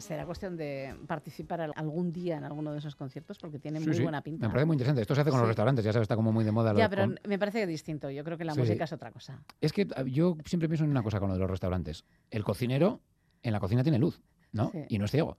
[0.00, 3.86] Será cuestión de participar al- algún día en alguno de esos conciertos porque tiene Sí,
[3.86, 4.46] muy sí, buena pinta.
[4.46, 5.02] Me parece muy interesante.
[5.02, 6.72] Esto se hace con los restaurantes, ya sabes, está como muy de moda.
[6.74, 8.10] Ya, pero con- me parece distinto.
[8.10, 9.42] Yo creo que la música es otra cosa.
[9.60, 12.04] Es que ah, yo siempre pienso en una cosa con lo de los restaurantes.
[12.30, 13.00] El cocinero
[13.42, 14.20] en la cocina tiene luz,
[14.52, 14.70] ¿no?
[14.88, 15.30] Y no es ciego.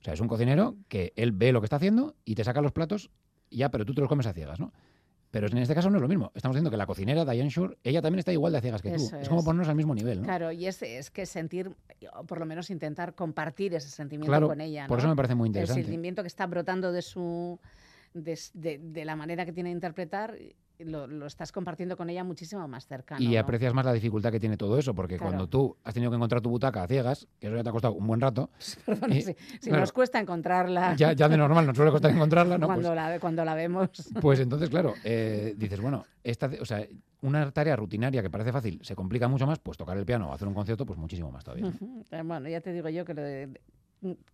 [0.00, 2.60] O sea, es un cocinero que él ve lo que está haciendo y te saca
[2.60, 3.10] los platos
[3.50, 4.72] ya, pero tú te los comes a ciegas, ¿no?
[5.32, 6.30] Pero en este caso no es lo mismo.
[6.34, 9.10] Estamos diciendo que la cocinera, Diane Shore, ella también está igual de ciegas que tú.
[9.18, 10.24] Es como ponernos al mismo nivel, ¿no?
[10.26, 11.74] Claro, y es, es que sentir,
[12.14, 14.86] o por lo menos intentar compartir ese sentimiento Claro, con ella.
[14.86, 15.82] por eso me parece muy El interesante.
[15.84, 17.58] sentimiento que está brotando de su.
[18.14, 20.36] De, de- de la manera que tiene de interpretar,
[20.84, 23.20] lo, lo estás compartiendo con ella muchísimo más cercano.
[23.22, 23.40] y ¿no?
[23.40, 25.30] aprecias más la dificultad que tiene todo eso, porque Claro.
[25.32, 27.72] cuando tú has tenido que encontrar tu butaca a ciegas, que eso ya te ha
[27.72, 28.50] costado un buen rato,
[28.86, 32.10] Perdona, y- si, si claro, nos cuesta encontrarla ya, ya de normal nos suele costar
[32.14, 32.66] encontrarla, ¿no?
[32.66, 33.88] Pues- cuando, la, cuando la vemos.
[34.20, 36.86] Pues entonces, claro, eh, dices, bueno, esta, o sea,
[37.22, 40.32] una tarea rutinaria que parece fácil se complica mucho más, pues tocar el piano o
[40.32, 41.72] hacer un concierto, pues muchísimo más todavía.
[42.10, 43.60] Eh, Bueno, ya te digo yo que lo de-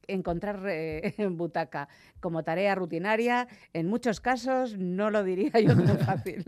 [0.07, 1.89] encontrar eh, butaca
[2.20, 6.45] como tarea rutinaria, en muchos casos no lo diría yo tan fácil.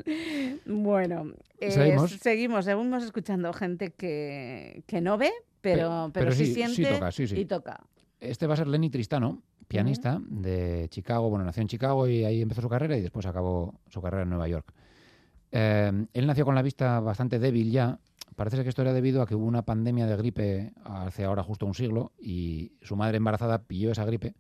[0.67, 2.11] bueno, eh, Seguimos.
[2.13, 5.31] seguimos, seguimos escuchando gente que, que no ve,
[5.61, 7.39] pero, Pe- pero, pero sí, sí- sí siente toca, sí, sí.
[7.41, 7.81] y toca.
[8.21, 11.31] Este va a ser Lenny Tristano, pianista de Chicago.
[11.31, 14.29] Bueno, nació en Chicago y ahí empezó su carrera y después acabó su carrera en
[14.31, 14.73] Nueva York.
[15.53, 17.99] Eh, él nació con la vista bastante débil ya.
[18.41, 21.43] Parece ser que esto era debido a que hubo una pandemia de gripe hace ahora
[21.43, 24.35] justo un siglo y su madre embarazada pilló esa gripe,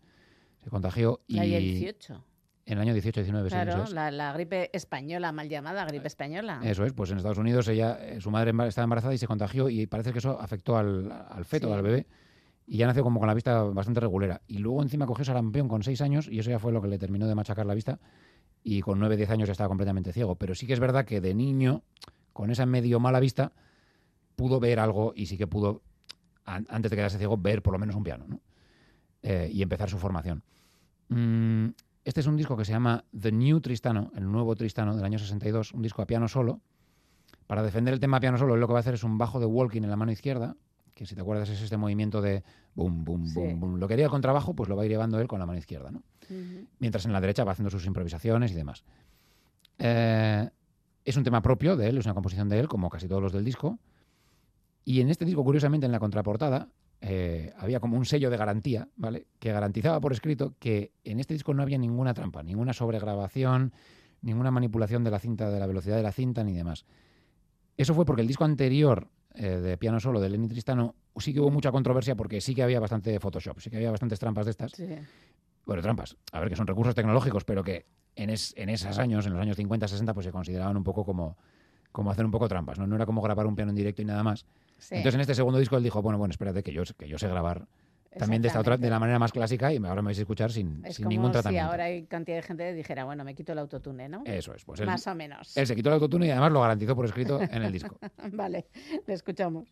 [0.64, 2.24] se contagió y La del 18.
[2.64, 6.62] en el año 18-19 Claro, la, la gripe española, mal llamada gripe española.
[6.64, 9.68] Eso es, pues en Estados Unidos ella, eh, su madre estaba embarazada y se contagió
[9.68, 11.74] y parece que eso afectó al, al feto, Sí.
[11.74, 12.06] al bebé,
[12.66, 14.40] y ya nació como con la vista bastante regulera.
[14.47, 16.97] Y luego encima cogió sarampión con seis años y eso ya fue lo que le
[16.97, 17.98] terminó de machacar la vista
[18.64, 20.36] y con nueve, diez años ya estaba completamente ciego.
[20.36, 21.82] Pero sí que es verdad que de niño,
[22.32, 23.52] con esa medio mala vista,
[24.36, 25.82] pudo ver algo y sí que pudo,
[26.44, 28.40] an- antes de quedarse ciego, ver por lo menos un piano ¿no?
[29.23, 30.43] Eh, y empezar su formación.
[31.09, 31.66] Mm,
[32.05, 35.19] este es un disco que se llama The New Tristano, el nuevo Tristano del año
[35.19, 36.61] 62, un disco a piano solo.
[37.47, 39.19] Para defender el tema a piano solo, él lo que va a hacer es un
[39.19, 40.57] bajo de walking en la mano izquierda,
[40.94, 42.43] que si te acuerdas es este movimiento de
[42.74, 43.35] boom, boom, Sí.
[43.35, 43.77] boom, boom.
[43.81, 45.59] Lo que haría el contrabajo, pues lo va a ir llevando él con la mano
[45.59, 46.02] izquierda, ¿no?
[46.78, 48.85] Mientras en la derecha va haciendo sus improvisaciones y demás.
[49.78, 50.48] Eh,
[51.05, 53.32] es un tema propio de él, es una composición de él, como casi todos los
[53.32, 53.78] del disco.
[54.85, 56.69] Y en este disco, curiosamente, en la contraportada,
[57.01, 59.27] eh, había como un sello de garantía, ¿vale?
[59.39, 63.73] Que garantizaba por escrito que en este disco no había ninguna trampa, ninguna sobregrabación,
[64.23, 66.85] ninguna manipulación de la cinta, de la velocidad de la cinta, ni demás.
[67.77, 71.40] Eso fue porque el disco anterior eh, de piano solo de Lenny Tristano sí que
[71.40, 74.51] hubo mucha controversia porque sí que había bastante Photoshop, sí que había bastantes trampas de
[74.51, 74.73] estas.
[74.73, 74.86] Sí.
[75.66, 76.16] Bueno, trampas.
[76.32, 77.86] A ver, que son recursos tecnológicos, pero que
[78.16, 81.05] en, es- en esos años, en los años 50, 60, pues se consideraban un poco
[81.05, 81.36] como,
[81.92, 82.86] como hacer un poco trampas, ¿no?
[82.86, 84.46] No era como grabar un piano en directo y nada más.
[84.78, 84.94] Sí.
[84.96, 87.28] Entonces en este segundo disco él dijo, bueno, bueno, espérate, que yo, que yo sé
[87.28, 87.66] grabar
[88.18, 90.50] también de esta otra, de la manera más clásica y ahora me vais a escuchar
[90.50, 91.70] sin, Es sin como ningún si tratamiento.
[91.70, 94.22] ahora hay cantidad de gente que dijera, bueno, me quito el autotune, ¿no?
[94.24, 95.56] Eso es, pues él, Más o menos.
[95.56, 97.96] él se quitó el autotune y además lo garantizó por escrito en el disco.
[98.32, 98.66] vale,
[99.06, 99.68] le escuchamos.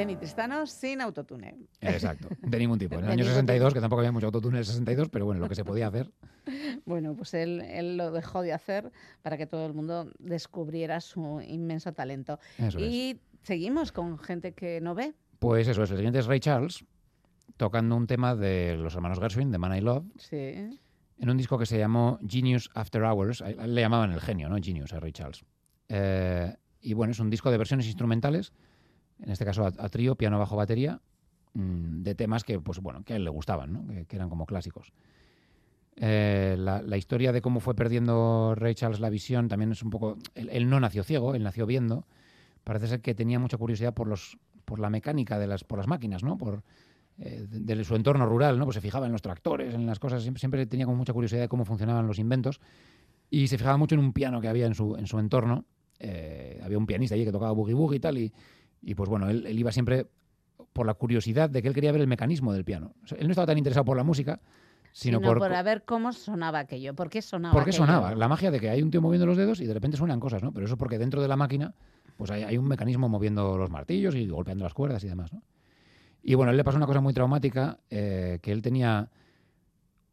[0.00, 1.56] Lenny Tristano sin autotune.
[1.80, 2.94] Exacto, de ningún tipo.
[2.96, 3.74] En el año ningún 62, tipo.
[3.74, 6.10] que tampoco había mucho autotune en el 62, pero bueno, lo que se podía hacer.
[6.86, 8.90] Bueno, pues él, él lo dejó de hacer
[9.22, 12.38] para que todo el mundo descubriera su inmenso talento.
[12.58, 12.84] Eso es.
[12.84, 15.12] y seguimos con gente que no ve.
[15.38, 16.84] Pues eso es, el siguiente es Ray Charles,
[17.56, 20.36] tocando un tema de los hermanos Gershwin, de Man I Love, Sí.
[20.36, 23.44] en un disco que se llamó Genius After Hours.
[23.66, 24.56] Le llamaban el genio, ¿no?
[24.60, 25.44] Genius a Ray Charles.
[25.88, 28.52] Eh, y bueno, es un disco de versiones instrumentales,
[29.22, 31.00] en este caso a, trío, piano, bajo, batería,
[31.54, 33.86] mm, de temas que, pues bueno, que a él le gustaban, ¿no?
[33.86, 34.92] que, que eran como clásicos.
[36.02, 40.16] Eh, la, historia de cómo fue perdiendo Ray Charles la visión también es un poco...
[40.34, 42.06] Él, no nació ciego, él nació viendo.
[42.64, 45.88] Parece ser que tenía mucha curiosidad por, los, por la mecánica de las, por las
[45.88, 46.38] máquinas, ¿no?
[46.38, 46.62] Por,
[47.18, 48.64] eh, de, de su entorno rural, ¿no?
[48.64, 51.42] Pues se fijaba en los tractores, en las cosas, siempre, siempre tenía como mucha curiosidad
[51.42, 52.60] de cómo funcionaban los inventos
[53.28, 55.66] y se fijaba mucho en un piano que había en su, en su entorno.
[55.98, 58.32] Eh, había un pianista allí que tocaba boogie boogie y tal, y,
[58.82, 60.06] y pues bueno, él, él iba siempre
[60.72, 62.94] por la curiosidad de que él quería ver el mecanismo del piano.
[63.04, 64.40] O sea, él no estaba tan interesado por la música,
[64.92, 66.94] sino, Sino por, por, a ver cómo sonaba aquello.
[66.94, 67.86] ¿Por qué sonaba ¿Por qué aquello?
[67.86, 68.14] sonaba?
[68.14, 70.42] La magia de que hay un tío moviendo los dedos y de repente suenan cosas,
[70.42, 70.52] ¿no?
[70.52, 71.74] Pero eso porque dentro de la máquina
[72.16, 75.42] pues hay, hay un mecanismo moviendo los martillos y golpeando las cuerdas y demás, ¿no?
[76.22, 79.08] Y bueno, a él le pasó una cosa muy traumática, eh, que él tenía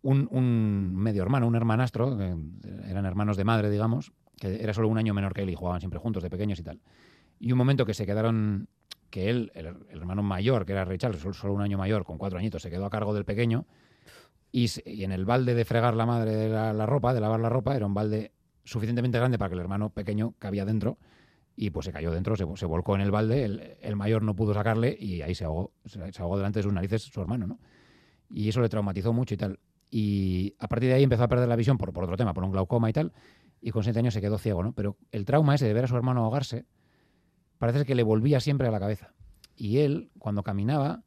[0.04, 2.34] un, un medio hermano, un hermanastro, que
[2.90, 5.82] eran hermanos de madre, digamos, que era solo un año menor que él y jugaban
[5.82, 6.80] siempre juntos de pequeños y tal.
[7.40, 8.68] Y un momento que se quedaron,
[9.10, 12.40] que él, el, hermano mayor, que era Ray Charles, solo, un año mayor, con cuatro
[12.40, 13.66] añitos, se quedó a cargo del pequeño,
[14.52, 17.50] y, y en el balde de fregar la madre de la, ropa, de lavar la
[17.50, 18.32] ropa, era un balde
[18.64, 20.98] suficientemente grande para que el hermano pequeño cabía dentro,
[21.56, 24.54] y pues se cayó dentro, se, volcó en el balde, el, el mayor no pudo
[24.54, 27.60] sacarle y ahí se ahogó, se ahogó delante de sus narices su hermano, ¿no?
[28.30, 29.60] Y eso le traumatizó mucho y tal.
[29.90, 32.44] Y a partir de ahí empezó a perder la visión por, por otro tema, por
[32.44, 33.14] un glaucoma y tal,
[33.62, 34.74] y con siete años se quedó ciego, ¿no?
[34.74, 36.66] Pero el trauma ese de ver a su hermano ahogarse,
[37.58, 39.14] parece que le volvía siempre a la cabeza.
[39.56, 41.04] Y él, cuando caminaba,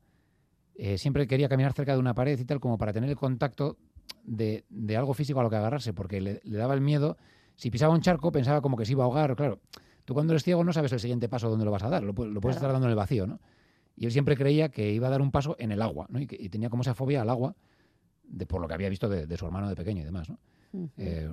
[0.74, 3.76] eh, siempre quería caminar cerca de una pared y tal, como para tener el contacto
[4.24, 7.16] de, de algo físico a lo que agarrarse, porque le, le daba el miedo.
[7.56, 9.36] Si pisaba un charco, pensaba como que se iba a ahogar.
[9.36, 9.60] Claro,
[10.04, 12.14] tú cuando eres ciego no sabes el siguiente paso dónde lo vas a dar, lo,
[12.14, 13.40] pu- lo puedes estar dando en el vacío, ¿no?
[13.96, 16.18] Y él siempre creía que iba a dar un paso en el agua, ¿no?
[16.20, 17.54] Y, que- y tenía como esa fobia al agua,
[18.24, 20.38] de, por lo que había visto de, de su hermano de pequeño y demás, ¿no?
[20.96, 21.28] Eh,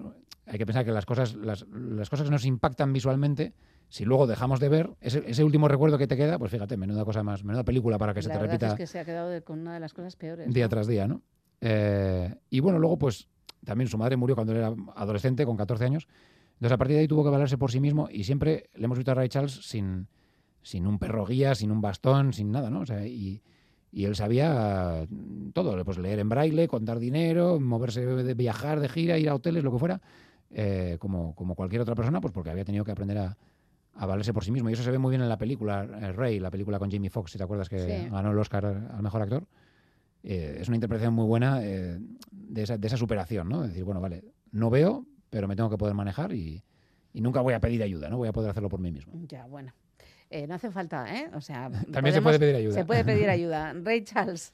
[0.48, 3.54] hay que pensar que las cosas, las, las cosas que nos impactan visualmente,
[3.90, 7.06] si luego dejamos de ver, ese, ese último recuerdo que te queda, pues fíjate, menuda
[7.06, 9.30] cosa más, menuda película para que se te verdad repita es que se ha quedado
[9.30, 10.52] de- con una de las cosas peores.
[10.54, 10.70] día ¿no?
[10.70, 11.22] tras día, ¿no?
[11.62, 13.28] Eh, y bueno, luego pues
[13.66, 16.08] también su madre murió cuando él era adolescente, con 14 años.
[16.54, 18.98] Entonces a partir de ahí tuvo que valerse por sí mismo y siempre le hemos
[18.98, 20.08] visto a Ray Charles sin,
[20.62, 22.82] sin un perro guía, sin un bastón, sin nada, ¿no?
[22.82, 23.42] O sea, y,
[23.92, 25.08] y él sabía
[25.54, 29.64] todo, pues leer en braille, contar dinero, moverse, de viajar de gira, ir a hoteles,
[29.64, 30.02] lo que fuera,
[30.52, 33.38] eh, como, como cualquier otra persona, pues porque había tenido que aprender a,
[33.98, 34.70] a valerse por sí mismo.
[34.70, 37.10] Y eso se ve muy bien en la película eh, Ray, la película con Jamie
[37.10, 38.10] Foxx, si te acuerdas que Sí.
[38.10, 39.48] ganó el Oscar al mejor actor.
[40.24, 42.00] Eh, es una interpretación muy buena eh,
[42.32, 43.64] de, esa, de esa superación, ¿no?
[43.64, 46.64] Es decir, bueno, vale, no veo, pero me tengo que poder manejar y,
[47.14, 48.18] y nunca voy a pedir ayuda, ¿no?
[48.18, 49.14] Voy a poder hacerlo por mí mismo.
[49.28, 49.74] Ya, bueno.
[50.30, 51.30] Eh, no hace falta, ¿eh?
[51.34, 52.74] O sea, También se puede pedir ayuda.
[52.74, 53.74] Se puede pedir ayuda.
[53.74, 54.52] Ray Charles.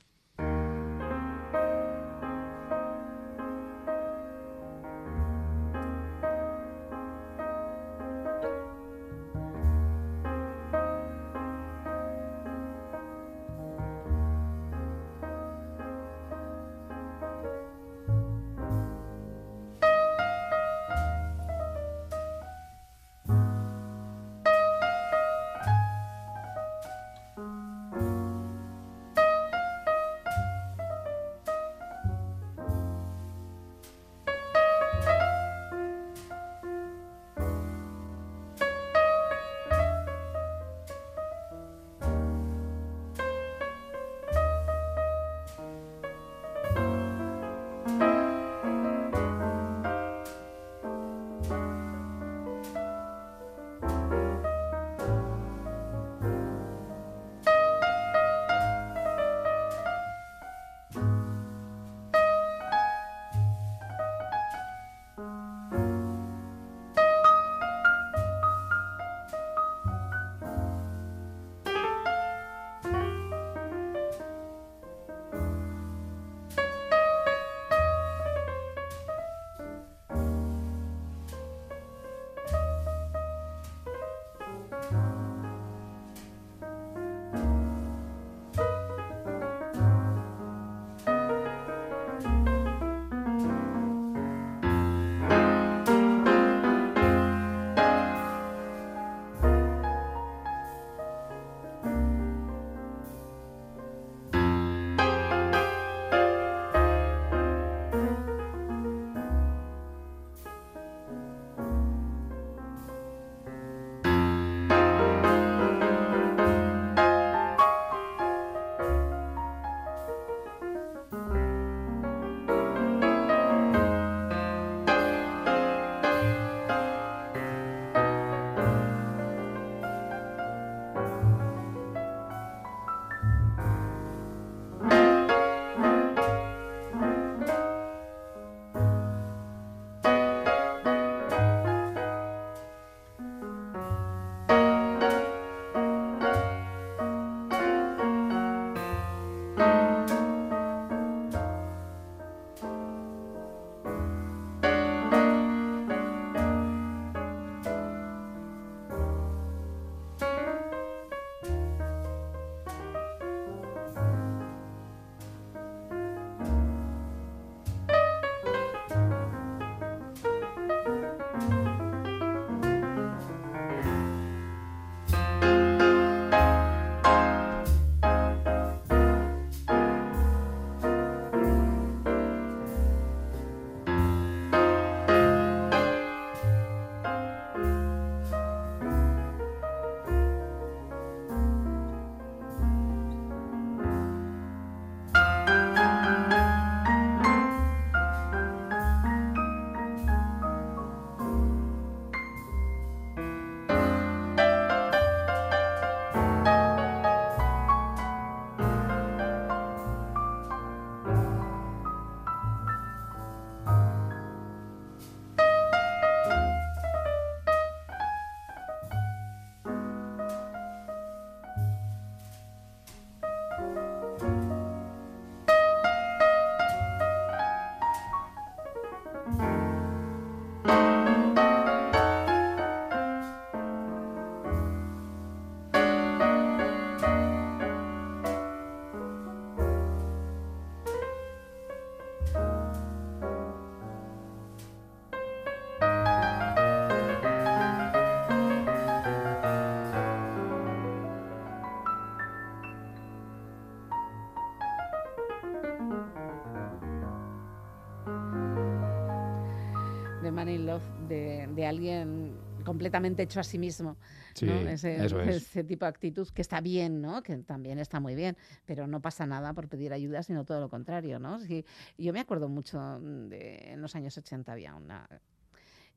[260.53, 263.97] In Love de, de alguien completamente hecho a sí mismo.
[264.33, 264.53] Sí, ¿no?
[264.53, 265.35] Ese, eso es.
[265.35, 267.21] ese tipo de actitud que está bien, ¿no?
[267.21, 270.69] Que también está muy bien, pero no pasa nada por pedir ayuda, sino todo lo
[270.69, 271.39] contrario, ¿no?
[271.39, 271.65] Sí,
[271.97, 275.07] yo me acuerdo mucho de en los años 80 había una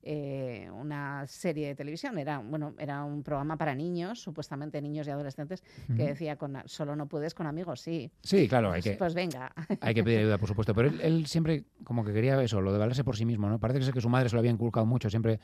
[0.08, 5.10] eh, una serie de televisión, era bueno, era un programa para niños, supuestamente niños y
[5.10, 5.64] adolescentes,
[5.96, 8.10] que decía con solo no puedes con amigos, sí.
[8.22, 9.52] Sí, claro, hay Pues- que, Pues venga.
[9.80, 10.74] hay que pedir ayuda, por supuesto.
[10.74, 13.58] Pero él, él siempre como que quería eso, lo de valerse por sí mismo, ¿no?
[13.58, 15.40] Parece que, es que su madre se lo había inculcado mucho, siempre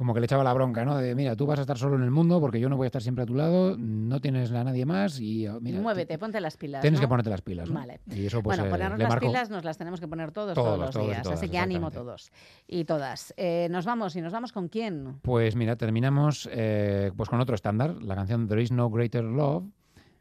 [0.00, 0.96] como que le echaba la bronca, ¿no?
[0.96, 2.88] De, mira, tú vas a estar solo en el mundo porque yo no voy a
[2.88, 6.40] estar siempre a tu lado, no tienes a nadie más y, oh, mira, Muévete, ponte
[6.40, 6.80] las pilas.
[6.80, 7.04] tienes ¿no?
[7.04, 7.74] que ponerte las pilas, ¿no?
[7.74, 8.00] Vale.
[8.10, 10.68] Y eso pues bueno, eh, ponernos las pilas nos las tenemos que poner todos, Todos,
[10.68, 11.22] todos los todos días.
[11.22, 12.32] todas, así que ánimo todos
[12.66, 13.34] y todas.
[13.36, 15.18] Eh, nos vamos, ¿y nos vamos con quién?
[15.20, 19.64] Pues mira, terminamos eh, pues con otro estándar, la canción There is no greater love,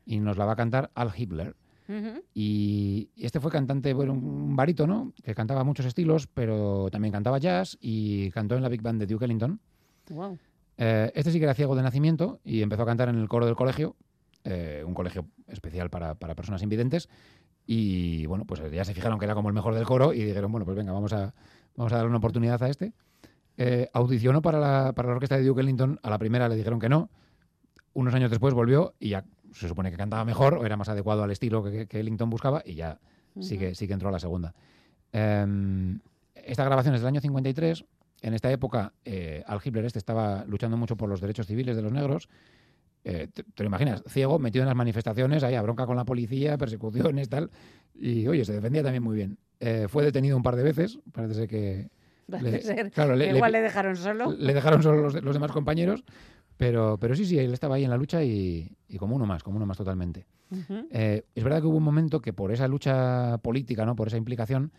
[0.05, 1.55] y nos la va a cantar Al Hitler.
[2.35, 7.77] Y este fue cantante, bueno, un barítono que cantaba muchos estilos, pero también cantaba jazz
[7.81, 9.59] y cantó en la Big Band de Duke Ellington.
[10.09, 10.37] Wow.
[10.77, 13.45] Eh, este sí que era ciego de nacimiento y empezó a cantar en el coro
[13.45, 13.95] del colegio,
[14.43, 17.09] eh, un colegio especial para, para personas invidentes.
[17.65, 20.51] Y bueno, pues ya se fijaron que era como el mejor del coro y dijeron,
[20.51, 21.33] bueno, pues venga, vamos a,
[21.75, 22.93] vamos a darle una oportunidad a este.
[23.57, 26.79] Eh, audicionó para la, para la orquesta de Duke Ellington, a la primera le dijeron
[26.79, 27.09] que no.
[27.93, 31.23] Unos años después volvió y ya se supone que cantaba mejor o era más adecuado
[31.23, 32.99] al estilo que, que Ellington buscaba y ya
[33.39, 34.53] sí, que, sí que entró a la segunda.
[35.11, 35.99] Em,
[36.33, 37.85] esta grabación es del año 53.
[38.21, 41.81] En esta época, eh, Al Hitler este estaba luchando mucho por los derechos civiles de
[41.81, 42.29] los negros.
[43.05, 46.03] Eh, te, te lo imaginas, ciego, metido en las manifestaciones, ahí a bronca con la
[46.05, 47.49] policía, persecuciones, tal.
[47.95, 49.37] Y oye, se defendía también muy bien.
[49.61, 51.89] Eh, fue detenido un par de veces, parece ser que.
[52.27, 54.31] Le- ser claro, le- que le- igual le dejaron solo.
[54.37, 56.03] le dejaron solo los, los demás compañeros,
[56.57, 59.41] pero, pero sí, sí, él estaba ahí en la lucha y, y como uno más,
[59.43, 60.25] como uno más totalmente.
[60.91, 63.95] Eh, es verdad que hubo un momento que por esa lucha política, ¿no?
[63.95, 64.71] por esa implicación,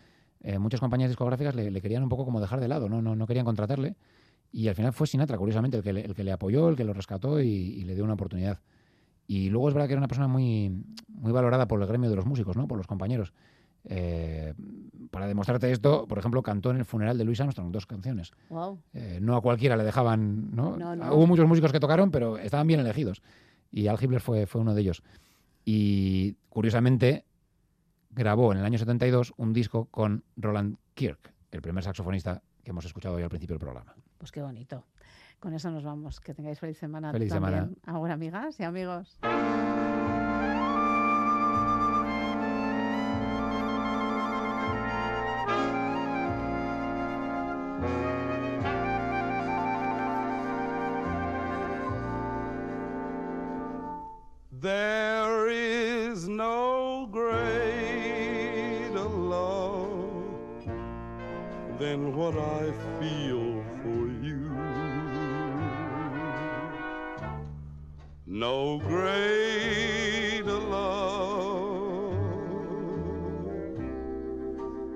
[0.43, 3.01] eh, muchas compañías discográficas le, le querían un poco como dejar de lado, ¿no?
[3.01, 3.95] No, no querían contratarle.
[4.51, 6.83] Y al final fue Sinatra, curiosamente, el que le, el que le apoyó, el que
[6.83, 8.59] lo rescató y, y le dio una oportunidad.
[9.27, 12.17] Y luego es verdad que era una persona muy, muy valorada por el gremio de
[12.17, 12.67] los músicos, ¿no?
[12.67, 13.31] por los compañeros.
[13.85, 14.53] Eh,
[15.09, 18.31] para demostrarte esto, por ejemplo, cantó en el funeral de Louis Armstrong dos canciones.
[18.49, 18.79] Wow.
[18.93, 20.77] Eh, no a cualquiera le dejaban, ¿no?
[20.77, 21.15] No, no.
[21.15, 23.21] Hubo muchos músicos que tocaron, pero estaban bien elegidos.
[23.71, 25.01] Y Al Hitler fue, fue uno de ellos.
[25.63, 27.25] Y curiosamente
[28.11, 32.85] grabó en el año 72 un disco con Roland Kirk, el primer saxofonista que hemos
[32.85, 33.95] escuchado hoy al principio del programa.
[34.17, 34.85] Pues qué bonito.
[35.39, 36.19] Con eso nos vamos.
[36.19, 37.11] Que tengáis feliz semana.
[37.11, 37.53] Feliz también.
[37.53, 37.75] semana.
[37.85, 39.17] Ahora, amigas y amigos.
[61.91, 64.49] Than what I feel for you.
[68.25, 72.13] No greater love,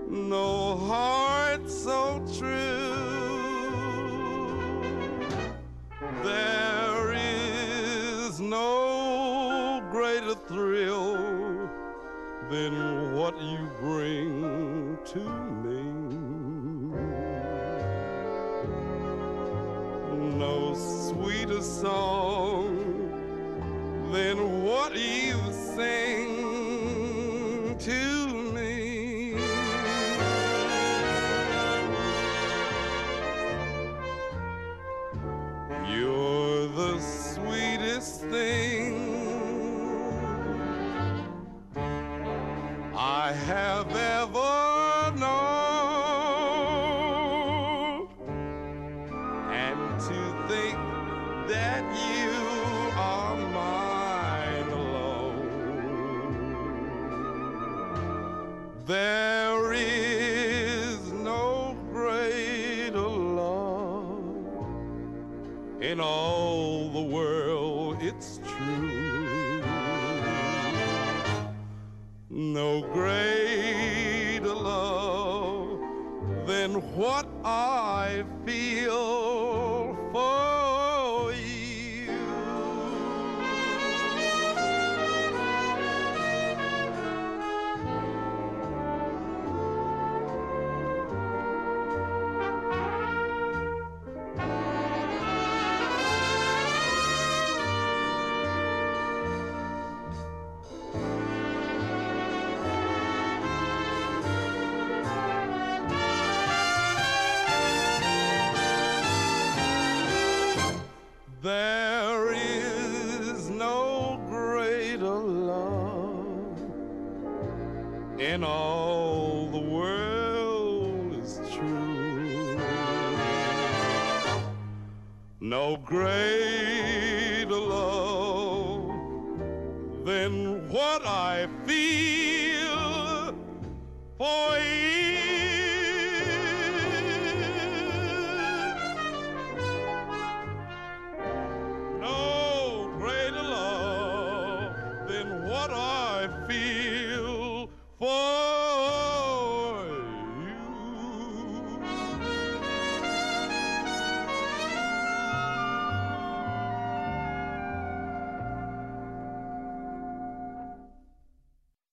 [0.10, 2.96] no heart so true.
[6.24, 11.18] There is no greater thrill
[12.50, 12.74] than
[13.18, 15.20] what you bring to
[15.66, 15.75] me.
[21.86, 22.15] Sweeter